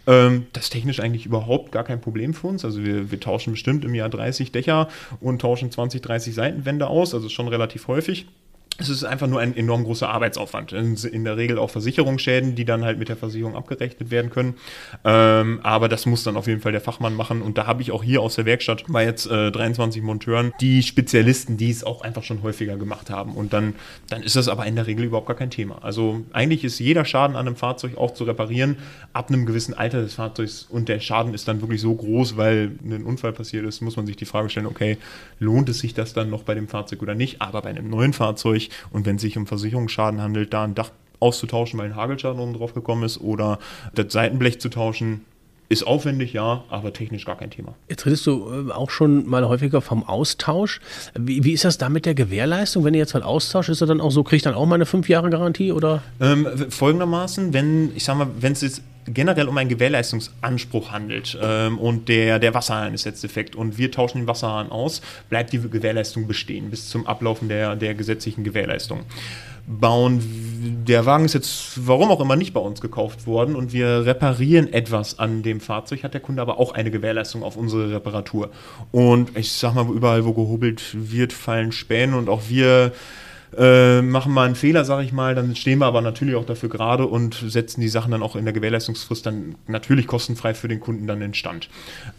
Ähm, 0.07 0.47
das 0.53 0.65
ist 0.65 0.71
technisch 0.71 1.01
eigentlich 1.01 1.27
überhaupt 1.27 1.73
gar 1.73 1.85
kein 1.85 2.01
Problem 2.01 2.35
für 2.35 2.47
uns. 2.47 2.65
Also 2.65 2.85
wir, 2.85 3.11
wir 3.11 3.21
tauschen 3.21 3.53
bestimmt 3.53 3.85
im 3.85 3.95
Jahr 3.95 4.09
30 4.09 4.53
Dächer 4.53 4.89
und 5.21 5.41
tauschen 5.41 5.71
20, 5.71 6.01
30 6.01 6.35
Seitenwände 6.35 6.87
aus, 6.87 7.15
also 7.15 7.29
schon 7.29 7.49
relativ 7.49 7.89
häufig 7.89 8.27
es 8.81 8.89
ist 8.89 9.03
einfach 9.03 9.27
nur 9.27 9.41
ein 9.41 9.57
enorm 9.57 9.83
großer 9.83 10.09
Arbeitsaufwand. 10.09 10.73
In, 10.73 11.25
der 11.25 11.37
Regel 11.37 11.59
auch 11.59 11.69
Versicherungsschäden, 11.71 12.55
die 12.55 12.65
dann 12.65 12.85
halt 12.85 12.99
mit 12.99 13.09
der 13.09 13.17
Versicherung 13.17 13.57
abgerechnet 13.57 14.13
werden 14.13 14.31
können. 14.31 14.55
Ähm, 15.05 15.59
aber 15.65 15.89
das 15.89 16.07
muss 16.07 16.23
dann 16.23 16.37
auf 16.37 16.47
jeden 16.47 16.61
Fall 16.61 16.71
der 16.71 16.81
Fachmann 16.81 17.17
machen. 17.17 17.43
Und 17.43 17.59
da 17.59 17.67
habe 17.67 17.83
ich 17.83 17.91
auch 17.91 18.05
hier 18.05 18.23
aus 18.23 18.37
der 18.37 18.47
Werkstatt 18.47 18.85
bei 18.87 19.05
jetzt 19.05 19.27
äh, 19.27 19.51
23 19.51 20.01
Monteuren 20.03 20.53
die 20.61 20.85
Spezialisten, 20.85 21.57
die 21.57 21.71
es 21.71 21.83
auch 21.83 22.03
einfach 22.03 22.23
schon 22.23 22.45
häufiger 22.45 22.77
gemacht 22.77 23.11
haben. 23.11 23.35
Und 23.35 23.53
dann, 23.53 23.75
dann 24.11 24.23
ist 24.23 24.37
das 24.37 24.49
aber 24.49 24.65
in 24.65 24.77
der 24.77 24.87
Regel 24.87 25.07
überhaupt 25.07 25.27
gar 25.27 25.37
kein 25.37 25.51
Thema. 25.51 25.83
Also 25.83 26.21
eigentlich 26.33 26.63
ist 26.63 26.79
jeder 26.79 27.05
Schaden 27.05 27.35
an 27.35 27.49
einem 27.49 27.57
Fahrzeug 27.57 27.99
auch 27.99 28.13
zu 28.13 28.25
reparieren 28.25 28.77
ab 29.13 29.29
einem 29.29 29.45
gewissen 29.45 29.75
Alter 29.75 30.03
des 30.03 30.15
Fahrzeugs. 30.15 30.69
Und 30.71 30.89
der 30.89 31.01
Schaden 31.01 31.35
ist 31.35 31.49
dann 31.49 31.61
wirklich 31.63 31.81
so 31.81 31.93
groß, 31.93 32.37
weil 32.37 32.71
ein 32.85 33.03
Unfall 33.03 33.33
passiert 33.33 33.67
ist, 33.67 33.81
muss 33.81 33.97
man 33.97 34.07
sich 34.07 34.15
die 34.15 34.25
Frage 34.25 34.51
stellen, 34.51 34.67
okay, 34.67 34.99
lohnt 35.41 35.69
es 35.69 35.81
sich 35.81 35.95
das 35.95 36.13
dann 36.13 36.31
noch 36.31 36.45
bei 36.45 36.55
dem 36.55 36.69
Fahrzeug 36.69 37.03
oder 37.03 37.17
nicht? 37.17 37.43
Aber 37.43 37.63
bei 37.63 37.71
einem 37.71 37.91
neuen 37.91 38.13
Fahrzeug 38.13 38.68
und 38.91 39.07
wenn 39.07 39.17
es 39.17 39.23
sich 39.23 39.37
um 39.37 39.47
Versicherungsschaden 39.47 40.21
handelt, 40.21 40.53
da 40.53 40.65
ein 40.65 40.75
Dach 40.75 40.91
auszutauschen, 41.21 41.79
weil 41.79 41.87
ein 41.87 41.97
Hagelschaden 41.97 42.41
oben 42.41 42.55
drauf 42.55 42.75
gekommen 42.75 43.03
ist 43.03 43.21
oder 43.21 43.59
das 43.95 44.13
Seitenblech 44.13 44.61
zu 44.61 44.69
tauschen, 44.69 45.25
ist 45.69 45.87
aufwendig, 45.87 46.33
ja, 46.33 46.65
aber 46.71 46.93
technisch 46.93 47.25
gar 47.25 47.37
kein 47.37 47.51
Thema. 47.51 47.75
Jetzt 47.89 48.07
redest 48.07 48.27
du 48.27 48.69
äh, 48.69 48.73
auch 48.73 48.91
schon 48.91 49.27
mal 49.29 49.47
häufiger 49.47 49.81
vom 49.83 50.03
Austausch. 50.03 50.81
Wie, 51.19 51.45
wie 51.45 51.53
ist 51.53 51.65
das 51.65 51.77
da 51.77 51.89
mit 51.89 52.07
der 52.07 52.15
Gewährleistung? 52.15 52.85
Wenn 52.85 52.95
ihr 52.95 53.01
jetzt 53.01 53.15
halt 53.15 53.25
austauscht, 53.25 53.69
ist 53.69 53.81
er 53.81 53.87
dann 53.87 54.01
auch 54.01 54.11
so, 54.11 54.23
kriegt 54.23 54.47
dann 54.47 54.55
auch 54.55 54.67
mal 54.67 54.77
eine 54.77 54.87
fünf 54.87 55.09
Jahre 55.09 55.29
Garantie 55.29 55.73
oder? 55.73 56.03
Ähm, 56.21 56.47
folgendermaßen, 56.71 57.53
wenn, 57.53 57.95
ich 57.95 58.05
sag 58.05 58.17
mal, 58.17 58.29
wenn 58.41 58.53
es 58.53 58.63
jetzt 58.63 58.83
generell 59.13 59.49
um 59.49 59.57
einen 59.57 59.69
Gewährleistungsanspruch 59.69 60.91
handelt 60.91 61.39
ähm, 61.41 61.79
und 61.79 62.09
der, 62.09 62.39
der 62.39 62.55
Wasserhahn 62.55 62.95
ist 62.95 63.05
jetzt 63.05 63.23
defekt 63.23 63.57
und 63.57 63.79
wir 63.79 63.91
tauschen 63.91 64.19
den 64.19 64.27
Wasserhahn 64.27 64.71
aus, 64.71 65.01
bleibt 65.29 65.53
die 65.53 65.61
Gewährleistung 65.61 66.27
bestehen 66.27 66.71
bis 66.71 66.89
zum 66.89 67.07
Ablaufen 67.07 67.49
der, 67.49 67.77
der 67.77 67.95
gesetzlichen 67.95 68.45
Gewährleistung 68.45 69.05
bauen. 69.69 70.85
Der 70.87 71.07
Wagen 71.07 71.25
ist 71.25 71.35
jetzt, 71.35 71.87
warum 71.87 72.11
auch 72.11 72.21
immer, 72.21 72.37
nicht 72.37 72.53
bei 72.55 72.61
uns 72.61 72.81
gekauft 72.81 73.27
worden 73.27 73.55
und 73.55 73.73
wir 73.73 74.07
reparieren 74.07 74.73
etwas 74.73 75.19
an 75.19 75.43
dem 75.43 75.61
Fahrzeug, 75.61 76.03
hat 76.03 76.15
der 76.15 76.21
Kunde 76.21 76.43
aber 76.43 76.59
auch 76.59 76.73
eine 76.73 76.91
Gewährleistung 76.91 77.43
auf 77.43 77.57
unsere 77.57 77.93
Reparatur. 77.93 78.51
Und 78.91 79.37
ich 79.37 79.53
sag 79.53 79.75
mal, 79.75 79.87
überall, 79.89 80.25
wo 80.25 80.33
gehobelt 80.33 80.83
wird, 80.95 81.33
fallen 81.33 81.73
Späne 81.73 82.17
und 82.17 82.29
auch 82.29 82.43
wir 82.49 82.93
äh, 83.57 84.03
machen 84.03 84.33
mal 84.33 84.47
einen 84.47 84.55
Fehler, 84.55 84.85
sage 84.85 85.05
ich 85.05 85.13
mal, 85.13 85.35
dann 85.35 85.57
stehen 85.57 85.79
wir 85.79 85.87
aber 85.87 86.01
natürlich 86.01 86.35
auch 86.35 86.45
dafür 86.45 86.69
gerade 86.69 87.07
und 87.07 87.35
setzen 87.35 87.81
die 87.81 87.89
Sachen 87.89 88.11
dann 88.11 88.23
auch 88.23 88.37
in 88.37 88.45
der 88.45 88.53
Gewährleistungsfrist 88.53 89.25
dann 89.25 89.55
natürlich 89.67 90.07
kostenfrei 90.07 90.55
für 90.55 90.69
den 90.69 90.81
Kunden 90.81 91.07
dann 91.07 91.23
in 91.23 91.35
Stand. 91.35 91.69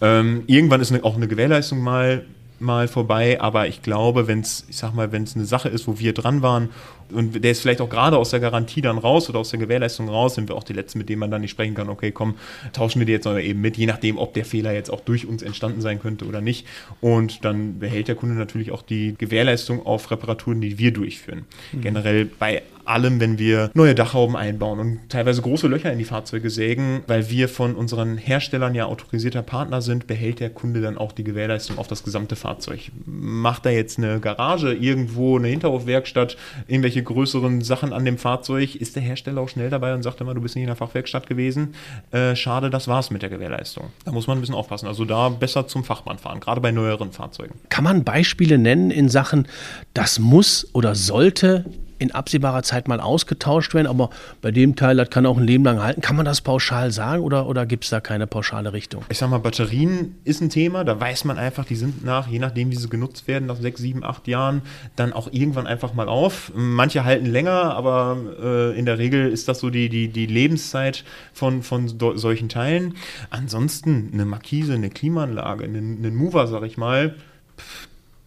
Ähm, 0.02 0.44
irgendwann 0.48 0.82
ist 0.82 0.92
eine, 0.92 1.04
auch 1.04 1.16
eine 1.16 1.28
Gewährleistung 1.28 1.80
mal 1.80 2.24
mal 2.62 2.88
vorbei, 2.88 3.40
aber 3.40 3.68
ich 3.68 3.82
glaube, 3.82 4.28
wenn 4.28 4.42
es, 4.42 4.66
ich 4.68 4.78
sag 4.78 4.94
mal, 4.94 5.12
wenn 5.12 5.24
es 5.24 5.36
eine 5.36 5.46
Sache 5.46 5.70
ist, 5.70 5.88
wo 5.88 5.98
wir 6.00 6.14
dran 6.14 6.42
waren 6.42 6.70
und 7.12 7.44
der 7.44 7.52
ist 7.52 7.62
vielleicht 7.62 7.82
auch 7.82 7.90
gerade 7.90 8.18
aus 8.18 8.30
der 8.30 8.40
Garantie 8.40 8.82
dann 8.82 8.98
raus 8.98 9.30
oder 9.30 9.40
aus 9.40 9.50
der 9.50 9.60
Gewährleistung 9.60 10.10
raus, 10.10 10.36
sind 10.36 10.50
wir 10.50 10.56
auch 10.56 10.64
die 10.64 10.74
Letzten, 10.74 11.00
mit 11.00 11.10
denen 11.10 11.20
man 11.20 11.32
dann 11.32 11.42
nicht 11.42 11.52
sprechen 11.52 11.76
kann, 11.76 11.90
okay, 11.90 12.12
komm, 12.12 12.36
tauschen 12.74 13.00
wir 13.00 13.06
die 13.06 13.12
jetzt 13.12 13.26
mal 13.26 13.40
eben 13.42 13.62
mit, 13.62 13.78
je 13.78 13.86
nachdem, 13.86 14.18
ob 14.18 14.34
der 14.34 14.46
Fehler 14.46 14.74
jetzt 14.74 14.90
auch 14.90 15.02
durch 15.02 15.28
uns 15.28 15.42
entstanden 15.42 15.82
sein 15.82 16.00
könnte 16.00 16.26
oder 16.26 16.42
nicht. 16.42 16.68
Und 17.02 17.46
dann 17.46 17.80
behält 17.80 18.08
der 18.08 18.16
Kunde 18.16 18.36
natürlich 18.36 18.72
auch 18.72 18.82
die 18.82 19.16
Gewährleistung 19.18 19.86
auf 19.86 20.10
Reparaturen, 20.12 20.62
die 20.62 20.78
wir 20.78 20.92
durchführen. 20.92 21.46
Mhm. 21.72 21.82
Generell 21.82 22.26
bei 22.26 22.64
allem, 22.90 23.20
wenn 23.20 23.38
wir 23.38 23.70
neue 23.74 23.96
Dachhauben 23.96 24.36
einbauen 24.36 24.80
und 24.80 25.00
teilweise 25.10 25.42
große 25.42 25.68
Löcher 25.68 25.92
in 25.92 26.00
die 26.00 26.06
Fahrzeuge 26.06 26.50
sägen, 26.50 27.04
weil 27.08 27.30
wir 27.30 27.48
von 27.48 27.76
unseren 27.76 28.18
Herstellern 28.18 28.74
ja 28.74 28.86
autorisierter 28.86 29.44
Partner 29.44 29.82
sind, 29.82 30.08
behält 30.08 30.40
der 30.40 30.50
Kunde 30.50 30.82
dann 30.82 30.98
auch 30.98 31.12
die 31.12 31.24
Gewährleistung 31.24 31.78
auf 31.78 31.88
das 31.88 32.04
gesamte 32.04 32.36
Fahrzeug. 32.36 32.92
Macht 33.06 33.66
er 33.66 33.74
jetzt 33.74 34.00
eine 34.00 34.20
Garage 34.20 34.74
irgendwo, 34.74 35.38
eine 35.38 35.48
Hinterhofwerkstatt, 35.48 36.36
irgendwelche 36.68 36.99
größeren 37.04 37.62
Sachen 37.62 37.94
an 37.94 38.06
dem 38.06 38.18
Fahrzeug, 38.18 38.76
ist 38.76 38.96
der 38.96 39.04
Hersteller 39.04 39.42
auch 39.42 39.50
schnell 39.50 39.70
dabei 39.70 39.94
und 39.94 40.04
sagt 40.04 40.22
immer, 40.22 40.34
du 40.34 40.42
bist 40.42 40.56
nicht 40.56 40.64
in 40.64 40.68
der 40.68 40.76
Fachwerkstatt 40.76 41.28
gewesen. 41.28 41.76
Äh, 42.12 42.36
schade, 42.36 42.70
das 42.70 42.88
war's 42.88 43.12
mit 43.12 43.22
der 43.22 43.30
Gewährleistung. 43.30 43.88
Da 44.06 44.12
muss 44.12 44.28
man 44.28 44.38
ein 44.38 44.42
bisschen 44.42 44.56
aufpassen. 44.56 44.88
Also 44.88 45.06
da 45.06 45.30
besser 45.30 45.68
zum 45.68 45.84
Fachmann 45.84 46.18
fahren, 46.18 46.40
gerade 46.40 46.62
bei 46.62 46.72
neueren 46.72 47.12
Fahrzeugen. 47.12 47.56
Kann 47.70 47.84
man 47.84 48.04
Beispiele 48.04 48.58
nennen 48.58 48.92
in 48.92 49.10
Sachen, 49.10 49.48
das 49.94 50.20
muss 50.20 50.68
oder 50.74 50.96
sollte 50.96 51.66
in 52.00 52.12
absehbarer 52.12 52.64
Zeit 52.64 52.88
mal 52.88 53.00
ausgetauscht 53.00 53.74
werden, 53.74 53.88
aber 53.88 54.10
bei 54.42 54.52
dem 54.52 54.76
Teil, 54.76 54.98
das 54.98 55.10
kann 55.10 55.26
auch 55.26 55.38
ein 55.38 55.44
Leben 55.44 55.64
lang 55.64 55.82
halten. 55.82 56.02
Kann 56.02 56.16
man 56.16 56.26
das 56.26 56.42
pauschal 56.42 56.92
sagen 56.92 57.22
oder, 57.22 57.48
oder 57.48 57.66
gibt 57.66 57.84
es 57.84 57.90
da 57.90 58.00
keine 58.00 58.26
pauschale 58.26 58.74
Richtung? 58.74 59.04
Ich 59.10 59.18
sag 59.18 59.30
mal, 59.30 59.40
Batterien 59.40 60.16
ist 60.24 60.42
ein 60.42 60.50
Thema, 60.50 60.84
da 60.84 61.00
weiß 61.00 61.26
man 61.26 61.38
einfach, 61.38 61.66
die 61.66 61.76
sind 61.76 62.04
nach, 62.04 62.28
je 62.28 62.40
nachdem, 62.40 62.72
wie 62.72 62.76
sie 62.76 62.90
genutzt 62.90 63.28
werden, 63.28 63.46
nach 63.46 63.58
sechs, 63.58 63.82
sieben, 63.82 64.04
acht 64.04 64.28
Jahren, 64.28 64.62
dann 64.96 65.14
auch 65.14 65.28
irgendwann 65.32 65.68
einfach 65.68 65.94
mal 65.94 66.08
auf. 66.08 66.52
Manche 66.56 67.04
halten 67.04 67.26
länger, 67.26 67.76
aber 67.76 68.18
äh, 68.42 68.80
in 68.80 68.86
der 68.86 68.98
Regel 68.98 69.30
ist 69.30 69.48
das 69.48 69.60
so 69.60 69.70
die, 69.70 69.90
die, 69.90 70.08
die 70.08 70.26
Lebenszeit 70.26 71.04
von, 71.34 71.64
von 71.64 71.88
solchen 72.16 72.50
Teilen. 72.50 72.96
Ansonsten 73.30 74.10
eine 74.14 74.26
Markise, 74.26 74.74
eine 74.74 74.90
Klimaanlage, 74.90 75.66
einen, 75.66 75.98
einen 75.98 76.16
Mover, 76.16 76.48
sag 76.48 76.64
ich 76.64 76.78
mal, 76.78 77.16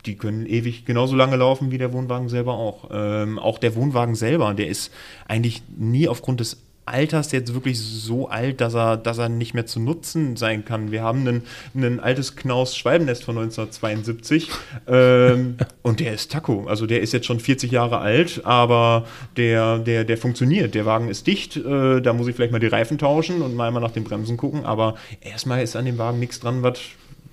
die 0.07 0.17
können 0.17 0.47
ewig 0.47 0.85
genauso 0.85 1.17
lange 1.17 1.37
laufen 1.37 1.71
wie 1.71 1.79
der 1.79 1.93
Wohnwagen 1.93 2.29
selber 2.29 2.55
auch. 2.55 2.91
Ähm, 2.93 3.39
auch 3.39 3.59
der 3.59 3.75
Wohnwagen 3.77 4.15
selber, 4.15 4.55
der 4.55 4.69
ist 4.69 4.93
eigentlich 5.29 5.63
nie 5.77 6.09
aufgrund 6.09 6.41
des 6.41 6.59
Alters 6.85 7.31
jetzt 7.31 7.55
wirklich 7.55 7.79
so 7.79 8.29
alt, 8.29 8.61
dass 8.61 8.75
er, 8.75 8.97
dass 8.97 9.19
er 9.19 9.29
nicht 9.29 9.55
mehr 9.55 9.67
zu 9.67 9.79
nutzen 9.79 10.37
sein 10.37 10.65
kann. 10.65 10.91
Wir 10.91 11.03
haben 11.03 11.27
ein, 11.29 11.43
ein 11.77 12.01
altes 12.01 12.35
Knaus 12.35 12.77
Schwalbennest 12.77 13.23
von 13.23 13.39
1972 13.39 14.51
ähm, 14.89 15.57
und 15.83 16.01
der 16.01 16.13
ist 16.15 16.33
Taco. 16.33 16.67
Also 16.67 16.87
der 16.87 17.01
ist 17.01 17.13
jetzt 17.13 17.27
schon 17.27 17.39
40 17.39 17.71
Jahre 17.71 17.99
alt, 17.99 18.41
aber 18.45 19.07
der, 19.37 19.79
der, 19.79 20.05
der 20.05 20.19
funktioniert. 20.19 20.75
Der 20.75 20.85
Wagen 20.85 21.09
ist 21.09 21.29
dicht, 21.29 21.57
äh, 21.57 22.01
da 22.01 22.13
muss 22.13 22.27
ich 22.27 22.35
vielleicht 22.35 22.53
mal 22.53 22.59
die 22.59 22.67
Reifen 22.67 22.99
tauschen 22.99 23.43
und 23.43 23.55
mal 23.55 23.69
einmal 23.69 23.83
nach 23.83 23.93
den 23.93 24.03
Bremsen 24.03 24.37
gucken, 24.37 24.65
aber 24.65 24.97
erstmal 25.21 25.63
ist 25.63 25.77
an 25.77 25.85
dem 25.85 25.99
Wagen 25.99 26.19
nichts 26.19 26.41
dran, 26.41 26.65
was 26.65 26.81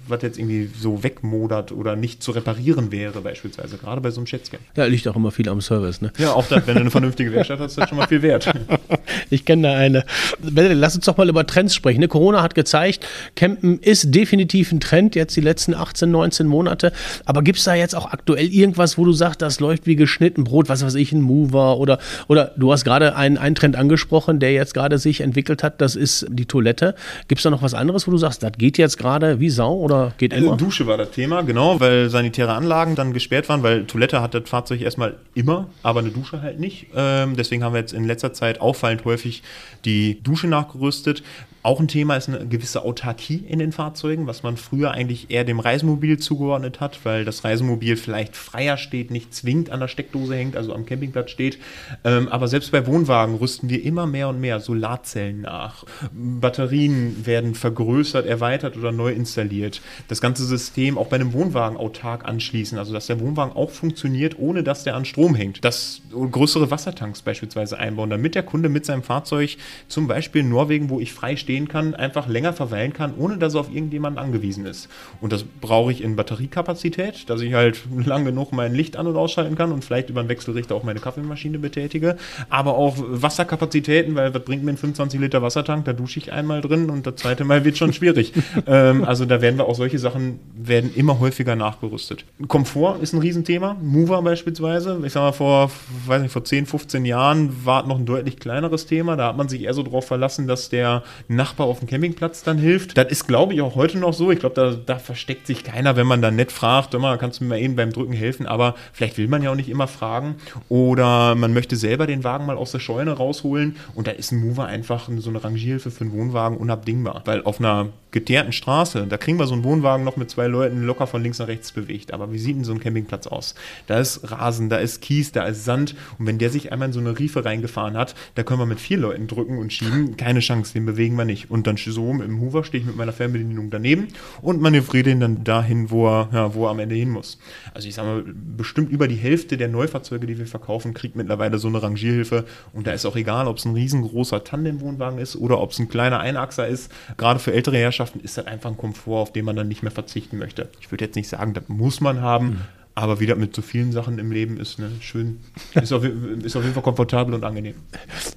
was 0.09 0.21
jetzt 0.21 0.37
irgendwie 0.37 0.69
so 0.79 1.03
wegmodert 1.03 1.71
oder 1.71 1.95
nicht 1.95 2.23
zu 2.23 2.31
reparieren 2.31 2.91
wäre, 2.91 3.21
beispielsweise, 3.21 3.77
gerade 3.77 4.01
bei 4.01 4.11
so 4.11 4.19
einem 4.19 4.27
Schätzchen. 4.27 4.59
Ja, 4.75 4.85
liegt 4.85 5.07
auch 5.07 5.15
immer 5.15 5.31
viel 5.31 5.49
am 5.49 5.61
Service, 5.61 6.01
ne? 6.01 6.11
Ja, 6.17 6.33
auch 6.33 6.47
das, 6.47 6.65
wenn 6.67 6.75
du 6.75 6.81
eine 6.81 6.91
vernünftige 6.91 7.31
Werkstatt 7.31 7.59
hast, 7.59 7.71
ist 7.71 7.77
das 7.77 7.89
schon 7.89 7.97
mal 7.97 8.07
viel 8.07 8.21
wert. 8.21 8.51
ich 9.29 9.45
kenne 9.45 9.63
da 9.63 9.75
eine. 9.75 10.03
Lass 10.41 10.95
uns 10.95 11.05
doch 11.05 11.17
mal 11.17 11.29
über 11.29 11.45
Trends 11.45 11.75
sprechen. 11.75 11.99
Ne? 11.99 12.07
Corona 12.07 12.41
hat 12.41 12.55
gezeigt, 12.55 13.05
Campen 13.35 13.79
ist 13.79 14.13
definitiv 14.13 14.71
ein 14.71 14.79
Trend, 14.79 15.15
jetzt 15.15 15.35
die 15.35 15.41
letzten 15.41 15.73
18, 15.73 16.09
19 16.09 16.47
Monate. 16.47 16.91
Aber 17.25 17.41
gibt 17.41 17.59
es 17.59 17.65
da 17.65 17.75
jetzt 17.75 17.95
auch 17.95 18.11
aktuell 18.11 18.47
irgendwas, 18.47 18.97
wo 18.97 19.05
du 19.05 19.11
sagst, 19.11 19.41
das 19.41 19.59
läuft 19.59 19.85
wie 19.85 19.95
geschnitten 19.95 20.43
Brot, 20.43 20.69
was 20.69 20.83
weiß 20.83 20.95
ich, 20.95 21.11
ein 21.11 21.21
Mover 21.21 21.77
oder, 21.77 21.99
oder 22.27 22.51
du 22.57 22.71
hast 22.71 22.83
gerade 22.83 23.15
einen, 23.15 23.37
einen 23.37 23.55
Trend 23.55 23.75
angesprochen, 23.75 24.39
der 24.39 24.53
jetzt 24.53 24.73
gerade 24.73 24.97
sich 24.97 25.21
entwickelt 25.21 25.63
hat, 25.63 25.81
das 25.81 25.95
ist 25.95 26.25
die 26.29 26.45
Toilette. 26.45 26.95
Gibt 27.27 27.39
es 27.39 27.43
da 27.43 27.49
noch 27.49 27.61
was 27.61 27.73
anderes, 27.73 28.07
wo 28.07 28.11
du 28.11 28.17
sagst, 28.17 28.43
das 28.43 28.53
geht 28.57 28.77
jetzt 28.77 28.97
gerade 28.97 29.39
wie 29.39 29.49
Sau 29.49 29.75
oder 29.75 29.98
geht 30.17 30.33
immer? 30.33 30.57
Dusche 30.57 30.87
war 30.87 30.97
das 30.97 31.11
Thema, 31.11 31.41
genau, 31.41 31.79
weil 31.79 32.09
sanitäre 32.09 32.53
Anlagen 32.53 32.95
dann 32.95 33.13
gesperrt 33.13 33.49
waren, 33.49 33.63
weil 33.63 33.85
Toilette 33.85 34.21
hat 34.21 34.33
das 34.33 34.49
Fahrzeug 34.49 34.81
erstmal 34.81 35.15
immer, 35.35 35.67
aber 35.83 35.99
eine 35.99 36.09
Dusche 36.09 36.41
halt 36.41 36.59
nicht. 36.59 36.87
Ähm, 36.95 37.35
deswegen 37.35 37.63
haben 37.63 37.73
wir 37.73 37.81
jetzt 37.81 37.93
in 37.93 38.05
letzter 38.05 38.33
Zeit 38.33 38.61
auffallend 38.61 39.05
häufig 39.05 39.43
die 39.85 40.21
Dusche 40.21 40.47
nachgerüstet. 40.47 41.23
Auch 41.61 41.81
ein 41.81 41.89
Thema 41.89 42.15
ist 42.15 42.29
eine 42.29 42.47
gewisse 42.47 42.83
Autarkie 42.83 43.43
in 43.47 43.59
den 43.59 43.73
Fahrzeugen, 43.73 44.27
was 44.27 44.43
man 44.43 44.55
früher 44.55 44.91
eigentlich 44.91 45.29
eher 45.29 45.43
dem 45.43 45.59
Reisemobil 45.59 46.17
zugeordnet 46.17 46.79
hat, 46.79 46.99
weil 47.03 47.25
das 47.25 47.43
Reisemobil 47.43 47.97
vielleicht 47.97 48.37
freier 48.37 48.77
steht, 48.77 49.11
nicht 49.11 49.33
zwingend 49.33 49.69
an 49.69 49.81
der 49.81 49.89
Steckdose 49.89 50.35
hängt, 50.35 50.55
also 50.55 50.73
am 50.73 50.85
Campingplatz 50.85 51.31
steht. 51.31 51.59
Ähm, 52.05 52.29
aber 52.29 52.47
selbst 52.47 52.71
bei 52.71 52.87
Wohnwagen 52.87 53.35
rüsten 53.35 53.69
wir 53.69 53.83
immer 53.83 54.07
mehr 54.07 54.29
und 54.29 54.39
mehr 54.39 54.61
Solarzellen 54.61 55.41
nach. 55.41 55.83
Batterien 56.13 57.25
werden 57.25 57.55
vergrößert, 57.55 58.25
erweitert 58.25 58.77
oder 58.77 58.93
neu 58.93 59.11
installiert. 59.11 59.81
Das 60.07 60.21
ganze 60.21 60.45
System 60.45 60.97
auch 60.97 61.07
bei 61.07 61.17
einem 61.17 61.33
Wohnwagen 61.33 61.77
autark 61.77 62.23
anschließen, 62.25 62.77
also 62.77 62.93
dass 62.93 63.07
der 63.07 63.19
Wohnwagen 63.19 63.53
auch 63.53 63.69
funktioniert, 63.71 64.39
ohne 64.39 64.63
dass 64.63 64.85
der 64.85 64.95
an 64.95 65.03
Strom 65.03 65.35
hängt. 65.35 65.65
Das 65.65 66.01
größere 66.09 66.71
Wassertanks 66.71 67.21
beispielsweise 67.21 67.77
einbauen, 67.77 68.09
damit 68.09 68.35
der 68.35 68.43
Kunde 68.43 68.69
mit 68.69 68.85
seinem 68.85 69.03
Fahrzeug 69.03 69.57
zum 69.89 70.07
Beispiel 70.07 70.41
in 70.41 70.49
Norwegen, 70.49 70.89
wo 70.89 71.01
ich 71.01 71.11
frei 71.11 71.35
stehe, 71.35 71.48
stehen 71.49 71.67
kann, 71.67 71.95
einfach 71.95 72.27
länger 72.27 72.53
verweilen 72.53 72.93
kann, 72.93 73.15
ohne 73.17 73.39
dass 73.39 73.55
er 73.55 73.61
auf 73.61 73.73
irgendjemanden 73.73 74.23
angewiesen 74.23 74.67
ist. 74.67 74.87
Und 75.19 75.33
das 75.33 75.43
brauche 75.43 75.91
ich 75.91 76.03
in 76.03 76.15
Batteriekapazität, 76.15 77.27
dass 77.27 77.41
ich 77.41 77.55
halt 77.55 77.81
lang 78.05 78.23
genug 78.23 78.51
mein 78.51 78.75
Licht 78.75 78.95
an- 78.97 79.07
und 79.07 79.17
ausschalten 79.17 79.55
kann 79.55 79.71
und 79.71 79.83
vielleicht 79.83 80.11
über 80.11 80.19
einen 80.19 80.29
Wechselrichter 80.29 80.75
auch 80.75 80.83
meine 80.83 80.99
Kaffeemaschine 80.99 81.57
betätige. 81.57 82.17
Aber 82.51 82.77
auch 82.77 82.97
Wasserkapazitäten, 82.99 84.13
weil 84.13 84.31
was 84.31 84.43
bringt 84.43 84.63
mir 84.63 84.73
ein 84.73 84.77
25 84.77 85.19
Liter 85.19 85.41
Wassertank? 85.41 85.85
Da 85.85 85.93
dusche 85.93 86.19
ich 86.19 86.31
einmal 86.31 86.61
drin 86.61 86.91
und 86.91 87.07
das 87.07 87.15
zweite 87.15 87.45
Mal 87.45 87.65
wird 87.65 87.77
schon 87.77 87.93
schwierig. 87.93 88.33
ähm, 88.67 89.03
also 89.03 89.25
da 89.25 89.41
werden 89.41 89.57
wir 89.57 89.65
auch 89.65 89.75
solche 89.75 89.97
Sachen 89.97 90.39
werden 90.55 90.91
immer 90.93 91.19
häufiger 91.19 91.55
nachgerüstet. 91.55 92.25
Komfort 92.47 92.99
ist 93.01 93.13
ein 93.13 93.21
Riesenthema. 93.21 93.75
Mover 93.81 94.21
beispielsweise. 94.21 95.01
Ich 95.03 95.13
sag 95.13 95.21
mal, 95.21 95.31
vor, 95.31 95.71
weiß 96.05 96.21
nicht, 96.21 96.31
vor 96.31 96.43
10, 96.43 96.67
15 96.67 97.05
Jahren 97.05 97.65
war 97.65 97.81
es 97.81 97.87
noch 97.87 97.97
ein 97.97 98.05
deutlich 98.05 98.37
kleineres 98.37 98.85
Thema. 98.85 99.15
Da 99.15 99.29
hat 99.29 99.37
man 99.37 99.49
sich 99.49 99.63
eher 99.63 99.73
so 99.73 99.81
darauf 99.81 100.05
verlassen, 100.05 100.45
dass 100.45 100.69
der 100.69 101.01
Nachbar 101.39 101.67
auf 101.67 101.79
dem 101.79 101.87
Campingplatz 101.87 102.43
dann 102.43 102.57
hilft. 102.57 102.97
Das 102.97 103.09
ist, 103.09 103.25
glaube 103.25 103.53
ich, 103.53 103.61
auch 103.61 103.75
heute 103.75 103.97
noch 103.97 104.13
so. 104.13 104.29
Ich 104.29 104.39
glaube, 104.39 104.55
da, 104.55 104.71
da, 104.73 104.99
versteckt 104.99 105.47
sich 105.47 105.63
keiner, 105.63 105.95
wenn 105.95 106.05
man 106.05 106.21
dann 106.21 106.35
nett 106.35 106.51
fragt, 106.51 106.93
immer 106.93 107.17
kannst 107.17 107.39
du 107.39 107.45
mir 107.45 107.51
mal 107.51 107.59
eben 107.59 107.77
beim 107.77 107.93
Drücken 107.93 108.11
helfen, 108.11 108.45
aber 108.45 108.75
vielleicht 108.91 109.17
will 109.17 109.29
man 109.29 109.41
ja 109.41 109.49
auch 109.49 109.55
nicht 109.55 109.69
immer 109.69 109.87
fragen 109.87 110.35
oder 110.67 111.35
man 111.35 111.53
möchte 111.53 111.77
selber 111.77 112.07
den 112.07 112.25
Wagen 112.25 112.45
mal 112.45 112.57
aus 112.57 112.73
der 112.73 112.79
Scheune 112.79 113.13
rausholen 113.13 113.77
und 113.95 114.07
da 114.07 114.11
ist 114.11 114.33
ein 114.33 114.41
Mover 114.41 114.65
einfach 114.65 115.09
so 115.17 115.29
eine 115.29 115.41
Rangierhilfe 115.41 115.91
für 115.91 116.01
einen 116.01 116.11
Wohnwagen 116.11 116.57
unabdingbar, 116.57 117.21
weil 117.23 117.41
auf 117.43 117.59
einer 117.59 117.87
geteerten 118.11 118.51
Straße, 118.51 119.05
da 119.07 119.17
kriegen 119.17 119.37
wir 119.37 119.45
so 119.45 119.53
einen 119.53 119.63
Wohnwagen 119.63 120.03
noch 120.03 120.17
mit 120.17 120.29
zwei 120.31 120.47
Leuten 120.47 120.83
locker 120.83 121.05
von 121.05 121.21
links 121.21 121.39
nach 121.39 121.47
rechts 121.47 121.71
bewegt. 121.71 122.11
Aber 122.11 122.33
wie 122.33 122.39
sieht 122.39 122.55
denn 122.55 122.63
so 122.63 122.71
ein 122.71 122.79
Campingplatz 122.79 123.27
aus? 123.27 123.55
Da 123.87 123.99
ist 123.99 124.31
Rasen, 124.31 124.69
da 124.69 124.77
ist 124.77 125.01
Kies, 125.01 125.31
da 125.31 125.43
ist 125.43 125.63
Sand. 125.63 125.95
Und 126.17 126.25
wenn 126.25 126.39
der 126.39 126.49
sich 126.49 126.71
einmal 126.71 126.87
in 126.87 126.93
so 126.93 126.99
eine 126.99 127.17
Riefe 127.17 127.45
reingefahren 127.45 127.95
hat, 127.95 128.15
da 128.35 128.43
können 128.43 128.59
wir 128.59 128.65
mit 128.65 128.79
vier 128.79 128.97
Leuten 128.97 129.27
drücken 129.27 129.59
und 129.59 129.71
schieben. 129.73 130.17
Keine 130.17 130.39
Chance, 130.39 130.73
den 130.73 130.85
bewegen 130.85 131.15
wir 131.17 131.25
nicht. 131.29 131.49
Und 131.49 131.67
dann 131.67 131.77
so 131.77 132.11
im 132.11 132.41
Hoover 132.41 132.63
stehe 132.63 132.81
ich 132.81 132.87
mit 132.87 132.97
meiner 132.97 133.13
Fernbedienung 133.13 133.69
daneben 133.69 134.09
und 134.41 134.61
manövriere 134.61 135.03
den 135.03 135.19
dann 135.19 135.43
dahin, 135.43 135.89
wo 135.89 136.07
er, 136.07 136.29
ja, 136.33 136.53
wo 136.53 136.65
er 136.65 136.71
am 136.71 136.79
Ende 136.79 136.95
hin 136.95 137.09
muss. 137.09 137.39
Also 137.73 137.87
ich 137.87 137.95
sage 137.95 138.07
mal, 138.07 138.23
bestimmt 138.57 138.91
über 138.91 139.07
die 139.07 139.15
Hälfte 139.15 139.57
der 139.57 139.69
Neufahrzeuge, 139.69 140.27
die 140.27 140.37
wir 140.37 140.47
verkaufen, 140.47 140.93
kriegt 140.93 141.15
mittlerweile 141.15 141.57
so 141.57 141.67
eine 141.67 141.81
Rangierhilfe. 141.81 142.45
Und 142.73 142.87
da 142.87 142.91
ist 142.91 143.05
auch 143.05 143.15
egal, 143.15 143.47
ob 143.47 143.57
es 143.57 143.65
ein 143.65 143.73
riesengroßer 143.73 144.43
Tandemwohnwagen 144.43 145.19
ist 145.19 145.35
oder 145.35 145.61
ob 145.61 145.71
es 145.71 145.79
ein 145.79 145.89
kleiner 145.89 146.19
Einachser 146.19 146.67
ist. 146.67 146.91
Gerade 147.17 147.39
für 147.39 147.53
ältere 147.53 147.77
Herrschaften 147.77 148.19
ist 148.19 148.37
das 148.37 148.47
einfach 148.47 148.71
ein 148.71 148.77
Komfort, 148.77 149.21
auf 149.21 149.31
den 149.31 149.45
man 149.45 149.55
dann 149.55 149.67
nicht 149.67 149.83
mehr 149.83 149.91
verzichten 149.91 150.37
möchte. 150.37 150.69
Ich 150.81 150.91
würde 150.91 151.05
jetzt 151.05 151.15
nicht 151.15 151.29
sagen, 151.29 151.53
das 151.53 151.63
muss 151.67 152.01
man 152.01 152.21
haben, 152.21 152.47
mhm. 152.47 152.61
Aber 152.99 153.19
wie 153.19 153.25
das 153.25 153.37
mit 153.37 153.55
so 153.55 153.61
vielen 153.61 153.91
Sachen 153.91 154.19
im 154.19 154.31
Leben 154.31 154.59
ist, 154.59 154.79
ne, 154.79 154.91
schön, 154.99 155.39
ist 155.73 155.91
auf, 155.91 156.03
ist 156.03 156.55
auf 156.55 156.63
jeden 156.63 156.73
Fall 156.73 156.83
komfortabel 156.83 157.33
und 157.33 157.43
angenehm. 157.43 157.75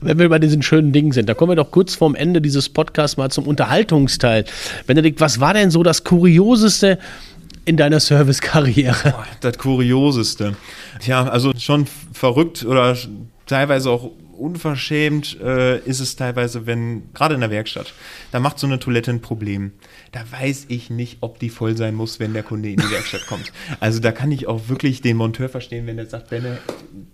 Wenn 0.00 0.18
wir 0.18 0.28
bei 0.28 0.38
diesen 0.38 0.62
schönen 0.62 0.92
Dingen 0.92 1.12
sind, 1.12 1.28
da 1.28 1.34
kommen 1.34 1.52
wir 1.52 1.56
doch 1.56 1.70
kurz 1.70 1.94
vorm 1.94 2.14
Ende 2.14 2.40
dieses 2.40 2.68
Podcasts 2.68 3.16
mal 3.16 3.30
zum 3.30 3.46
Unterhaltungsteil. 3.46 4.44
Benedikt, 4.86 5.20
was 5.20 5.40
war 5.40 5.54
denn 5.54 5.70
so 5.70 5.82
das 5.82 6.04
Kurioseste, 6.04 6.98
in 7.64 7.76
deiner 7.76 8.00
Servicekarriere? 8.00 9.14
Das 9.40 9.58
Kurioseste. 9.58 10.56
Ja, 11.06 11.24
also 11.24 11.52
schon 11.58 11.86
verrückt 12.12 12.64
oder 12.64 12.96
teilweise 13.46 13.90
auch 13.90 14.10
unverschämt 14.32 15.40
äh, 15.40 15.78
ist 15.80 16.00
es 16.00 16.16
teilweise, 16.16 16.66
wenn, 16.66 17.12
gerade 17.14 17.34
in 17.34 17.40
der 17.40 17.50
Werkstatt, 17.50 17.92
da 18.30 18.40
macht 18.40 18.58
so 18.58 18.66
eine 18.66 18.78
Toilette 18.78 19.10
ein 19.10 19.20
Problem. 19.20 19.72
Da 20.10 20.20
weiß 20.30 20.66
ich 20.68 20.90
nicht, 20.90 21.18
ob 21.20 21.38
die 21.38 21.48
voll 21.48 21.76
sein 21.76 21.94
muss, 21.94 22.20
wenn 22.20 22.32
der 22.32 22.42
Kunde 22.42 22.70
in 22.70 22.76
die 22.76 22.90
Werkstatt 22.90 23.26
kommt. 23.26 23.52
Also 23.80 24.00
da 24.00 24.12
kann 24.12 24.32
ich 24.32 24.46
auch 24.46 24.68
wirklich 24.68 25.02
den 25.02 25.16
Monteur 25.16 25.48
verstehen, 25.48 25.86
wenn 25.86 25.96
der 25.96 26.06
sagt, 26.06 26.30
Benne, 26.30 26.58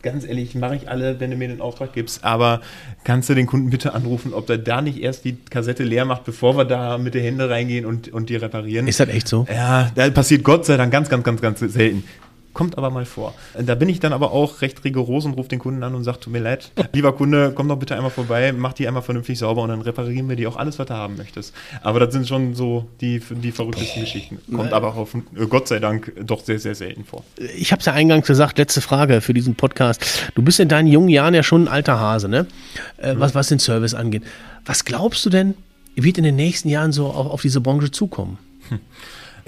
ganz 0.02 0.24
ehrlich, 0.24 0.54
mache 0.54 0.76
ich 0.76 0.88
alle, 0.88 1.20
wenn 1.20 1.31
du 1.31 1.37
mir 1.37 1.48
den 1.48 1.61
Auftrag 1.61 1.92
gibst, 1.92 2.24
aber 2.24 2.61
kannst 3.04 3.28
du 3.28 3.35
den 3.35 3.46
Kunden 3.46 3.70
bitte 3.70 3.94
anrufen, 3.94 4.33
ob 4.35 4.46
der 4.46 4.59
da 4.59 4.81
nicht 4.81 5.00
erst 5.00 5.24
die 5.24 5.37
Kassette 5.37 5.85
leer 5.85 6.04
macht, 6.04 6.24
bevor 6.24 6.57
wir 6.57 6.64
da 6.64 6.98
mit 6.98 7.14
den 7.14 7.22
Händen 7.22 7.40
reingehen 7.42 7.87
und, 7.87 8.09
und 8.09 8.28
die 8.31 8.37
reparieren. 8.37 8.88
Ist 8.88 9.00
das 9.00 9.09
echt 9.09 9.28
so? 9.28 9.46
Ja, 9.52 9.90
da 9.94 10.09
passiert 10.11 10.44
Gott 10.44 10.66
sei 10.66 10.76
Dank 10.76 10.92
ganz, 10.92 11.09
ganz, 11.09 11.24
ganz, 11.24 11.40
ganz 11.40 11.61
selten. 11.61 12.04
Kommt 12.59 12.77
aber 12.77 12.90
mal 12.90 13.05
vor. 13.05 13.35
Da 13.57 13.77
bin 13.77 13.88
ich 13.88 14.01
dann 14.01 14.12
aber 14.12 14.33
auch 14.33 14.62
recht 14.62 14.83
rigoros 14.83 15.25
und 15.27 15.35
rufe 15.35 15.49
den 15.49 15.61
Kunden 15.61 15.81
an 15.85 15.94
und 15.94 16.03
sage, 16.03 16.18
tut 16.18 16.33
mir 16.33 16.40
leid, 16.40 16.73
lieber 16.92 17.12
Kunde, 17.12 17.53
komm 17.55 17.68
doch 17.68 17.77
bitte 17.77 17.94
einmal 17.94 18.11
vorbei, 18.11 18.51
mach 18.51 18.73
die 18.73 18.88
einmal 18.88 19.05
vernünftig 19.05 19.38
sauber 19.38 19.62
und 19.62 19.68
dann 19.68 19.81
reparieren 19.81 20.29
wir 20.29 20.35
die 20.35 20.44
auch 20.49 20.57
alles, 20.57 20.77
was 20.77 20.88
du 20.88 20.94
haben 20.94 21.16
möchtest. 21.16 21.55
Aber 21.83 22.01
das 22.01 22.12
sind 22.12 22.27
schon 22.27 22.57
so 22.57 22.88
die, 23.01 23.21
die 23.31 23.53
verrücktesten 23.53 24.03
Geschichten. 24.03 24.40
Kommt 24.53 24.73
aber 24.73 24.97
auch 24.97 25.07
äh, 25.14 25.47
Gott 25.47 25.68
sei 25.68 25.79
Dank 25.79 26.12
doch 26.21 26.42
sehr, 26.42 26.59
sehr 26.59 26.75
selten 26.75 27.05
vor. 27.05 27.23
Ich 27.57 27.71
habe 27.71 27.79
es 27.79 27.87
ja 27.87 27.92
eingangs 27.92 28.27
gesagt, 28.27 28.59
letzte 28.59 28.81
Frage 28.81 29.21
für 29.21 29.35
diesen 29.35 29.55
Podcast. 29.55 30.05
Du 30.35 30.42
bist 30.42 30.59
in 30.59 30.68
deinen 30.68 30.88
jungen 30.88 31.11
Jahren 31.11 31.35
ja 31.35 31.44
schon 31.44 31.66
ein 31.66 31.68
alter 31.68 32.01
Hase, 32.01 32.29
ne? 32.29 32.49
Äh, 32.97 33.14
was, 33.18 33.37
was 33.37 33.47
den 33.47 33.61
Service 33.61 33.94
angeht. 33.94 34.25
Was 34.66 34.85
glaubst 34.85 35.25
du 35.25 35.31
denn, 35.31 35.55
wird 35.94 36.18
in 36.18 36.25
den 36.25 36.35
nächsten 36.35 36.68
Jahren 36.68 36.90
so 36.90 37.07
auf, 37.07 37.29
auf 37.29 37.42
diese 37.42 37.61
Branche 37.61 37.92
zukommen? 37.92 38.37
Hm. 38.68 38.81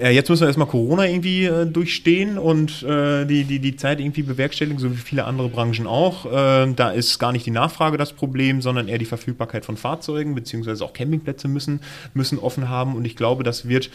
Ja, 0.00 0.08
jetzt 0.08 0.30
müssen 0.30 0.42
wir 0.42 0.46
erstmal 0.46 0.66
Corona 0.66 1.06
irgendwie 1.06 1.44
äh, 1.44 1.66
durchstehen 1.66 2.38
und 2.38 2.82
äh, 2.84 3.26
die, 3.26 3.44
die, 3.44 3.58
die 3.58 3.76
Zeit 3.76 4.00
irgendwie 4.00 4.22
bewerkstelligen, 4.22 4.78
so 4.78 4.90
wie 4.90 4.96
viele 4.96 5.24
andere 5.24 5.50
Branchen 5.50 5.86
auch. 5.86 6.24
Äh, 6.24 6.72
da 6.74 6.90
ist 6.90 7.18
gar 7.18 7.32
nicht 7.32 7.44
die 7.44 7.50
Nachfrage 7.50 7.98
das 7.98 8.14
Problem, 8.14 8.62
sondern 8.62 8.88
eher 8.88 8.96
die 8.96 9.04
Verfügbarkeit 9.04 9.66
von 9.66 9.76
Fahrzeugen, 9.76 10.34
beziehungsweise 10.34 10.86
auch 10.86 10.94
Campingplätze 10.94 11.48
müssen, 11.48 11.80
müssen 12.14 12.38
offen 12.38 12.70
haben. 12.70 12.94
Und 12.94 13.04
ich 13.04 13.14
glaube, 13.14 13.44
das 13.44 13.68
wird 13.68 13.90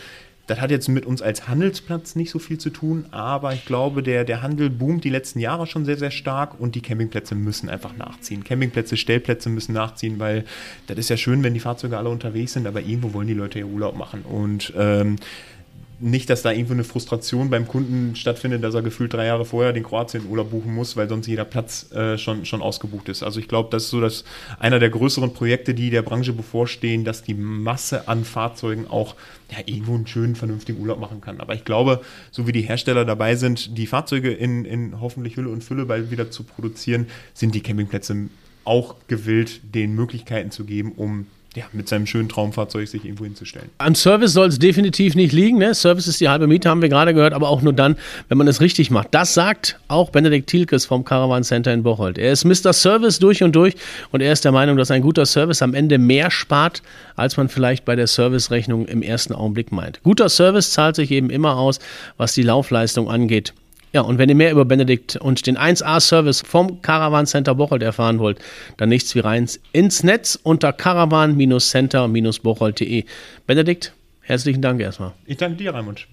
das 0.48 0.62
hat 0.62 0.70
jetzt 0.70 0.88
mit 0.90 1.08
uns 1.08 1.24
als 1.24 1.48
Handelsplatz 1.48 2.16
nicht 2.16 2.30
so 2.30 2.38
viel 2.38 2.60
zu 2.60 2.70
tun, 2.70 3.06
aber 3.12 3.54
ich 3.54 3.66
glaube, 3.66 4.04
der, 4.04 4.24
der 4.24 4.44
Handel 4.44 4.70
boomt 4.70 5.04
die 5.04 5.10
letzten 5.10 5.40
Jahre 5.40 5.66
schon 5.66 5.86
sehr, 5.86 5.98
sehr 5.98 6.12
stark 6.12 6.60
und 6.60 6.76
die 6.76 6.82
Campingplätze 6.82 7.34
müssen 7.34 7.68
einfach 7.68 7.98
nachziehen. 7.98 8.44
Campingplätze, 8.44 8.96
Stellplätze 8.96 9.50
müssen 9.50 9.74
nachziehen, 9.74 10.20
weil 10.20 10.46
das 10.86 11.00
ist 11.00 11.10
ja 11.10 11.18
schön, 11.18 11.44
wenn 11.44 11.56
die 11.56 11.60
Fahrzeuge 11.60 11.98
alle 11.98 12.10
unterwegs 12.10 12.54
sind, 12.54 12.68
aber 12.68 12.82
irgendwo 12.82 13.14
wollen 13.14 13.28
die 13.28 13.34
Leute 13.34 13.60
ja 13.60 13.66
Urlaub 13.66 13.98
machen. 13.98 14.22
Und 14.22 14.72
ähm, 14.78 15.16
nicht, 16.00 16.30
dass 16.30 16.42
da 16.42 16.52
irgendwo 16.52 16.74
eine 16.74 16.84
Frustration 16.84 17.50
beim 17.50 17.68
Kunden 17.68 18.16
stattfindet, 18.16 18.64
dass 18.64 18.76
er 18.76 18.82
gefühlt 18.82 19.14
drei 19.14 19.26
Jahre 19.26 19.46
vorher 19.46 19.74
den 19.74 19.84
Kroatien-Urlaub 19.84 20.52
buchen 20.52 20.74
muss, 20.74 20.98
weil 20.98 21.08
sonst 21.08 21.28
jeder 21.28 21.46
Platz 21.46 21.92
äh, 21.92 22.18
schon, 22.18 22.46
schon 22.46 22.62
ausgebucht 22.62 23.10
ist. 23.10 23.24
Also 23.24 23.40
ich 23.40 23.48
glaube, 23.48 23.70
das 23.72 23.84
ist 23.84 23.90
so 23.90 24.02
dass 24.02 24.26
einer 24.60 24.80
der 24.80 24.90
größeren 24.90 25.34
Projekte, 25.34 25.74
die 25.74 25.90
der 25.90 26.02
Branche 26.02 26.34
bevorstehen, 26.34 27.06
dass 27.06 27.24
die 27.24 27.34
Masse 27.34 28.08
an 28.08 28.26
Fahrzeugen 28.26 28.88
auch 28.88 29.16
ja, 29.52 29.58
irgendwo 29.66 29.96
einen 29.96 30.08
schönen, 30.08 30.36
vernünftigen 30.36 30.80
Urlaub 30.80 31.00
machen 31.00 31.22
kann. 31.22 31.40
Aber 31.40 31.54
ich 31.54 31.66
glaube, 31.66 32.02
so 32.32 32.48
wie 32.48 32.52
die 32.52 32.62
Hersteller 32.62 33.06
dabei 33.06 33.36
sind, 33.36 33.78
die 33.78 33.88
Fahrzeuge 33.88 34.32
in, 34.32 34.66
in 34.66 35.00
hoffentlich 35.00 35.38
Hülle 35.38 35.50
und 35.50 35.64
Fülle 35.64 35.86
bald 35.86 36.12
wieder 36.12 36.32
zu 36.32 36.44
produzieren, 36.44 37.08
sind 37.34 37.56
die 37.56 37.62
Campingplätze 37.62 38.30
auch 38.64 38.96
gewillt, 39.08 39.62
den 39.76 39.94
Möglichkeiten 39.94 40.52
zu 40.52 40.66
geben, 40.66 40.92
um 40.94 41.28
ja, 41.56 41.66
mit 41.72 41.88
seinem 41.88 42.06
schönen 42.06 42.30
Traumfahrzeug 42.30 42.88
sich 42.88 43.06
irgendwo 43.06 43.24
hinzustellen. 43.24 43.70
Am 43.78 43.96
Service 43.96 44.34
soll 44.34 44.48
es 44.48 44.60
definitiv 44.60 45.16
nicht 45.16 45.32
liegen. 45.32 45.58
Ne? 45.58 45.74
Service 45.74 46.08
ist 46.08 46.20
die 46.20 46.30
halbe 46.30 46.48
Miete, 46.48 46.70
haben 46.70 46.82
wir 46.82 46.90
gerade 46.90 47.14
gehört, 47.14 47.34
aber 47.34 47.50
auch 47.50 47.62
nur 47.62 47.74
dann, 47.74 47.96
wenn 48.30 48.38
man 48.38 48.48
es 48.48 48.62
richtig 48.62 48.92
macht. 48.92 49.10
Das 49.12 49.34
sagt 49.34 49.80
auch 49.88 50.10
Benedikt 50.10 50.50
Thielkes 50.50 50.86
vom 50.86 51.06
Caravan 51.06 51.44
Center 51.44 51.74
in 51.74 51.84
Bocholt. 51.84 52.18
Er 52.18 52.32
ist 52.32 52.46
Mr. 52.46 52.74
Service 52.74 53.20
durch 53.20 53.44
und 53.44 53.56
durch 53.56 53.76
und 54.12 54.22
er 54.22 54.34
ist 54.34 54.46
der 54.46 54.52
Meinung, 54.52 54.78
dass 54.78 54.92
ein 54.92 55.02
guter 55.02 55.26
Service 55.26 55.62
am 55.62 55.74
Ende 55.74 55.98
mehr 55.98 56.32
spart, 56.32 56.82
als 57.16 57.38
man 57.38 57.50
vielleicht 57.50 57.86
bei 57.86 57.96
der 57.96 58.08
Servicerechnung 58.08 58.86
im 58.86 59.02
ersten 59.02 59.34
Augenblick 59.34 59.72
meint. 59.72 60.02
Guter 60.04 60.30
Service 60.30 60.72
zahlt 60.72 60.96
sich 60.96 61.12
eben 61.12 61.30
immer 61.30 61.58
aus, 61.58 61.80
was 62.18 62.34
die 62.34 62.44
Laufleistung 62.44 63.10
angeht. 63.10 63.54
Ja, 63.96 64.02
und 64.02 64.18
wenn 64.18 64.28
ihr 64.28 64.36
mehr 64.36 64.52
über 64.52 64.66
Benedikt 64.66 65.16
und 65.16 65.48
den 65.48 65.58
1A-Service 65.58 66.42
vom 66.42 66.82
Caravan 66.82 67.26
Center 67.26 67.56
Bocholt 67.56 67.82
erfahren 67.82 68.20
wollt, 68.20 68.40
dann 68.76 68.90
nichts 68.90 69.16
wie 69.16 69.20
rein 69.20 69.50
ins 69.72 70.04
Netz 70.04 70.38
unter 70.44 70.74
caravan-center-bocholt.de. 70.74 73.06
Benedikt, 73.48 73.94
herzlichen 74.20 74.62
Dank 74.62 74.82
erstmal. 74.82 75.14
Ich 75.26 75.38
danke 75.38 75.56
dir, 75.56 75.74
Raimund. 75.74 76.04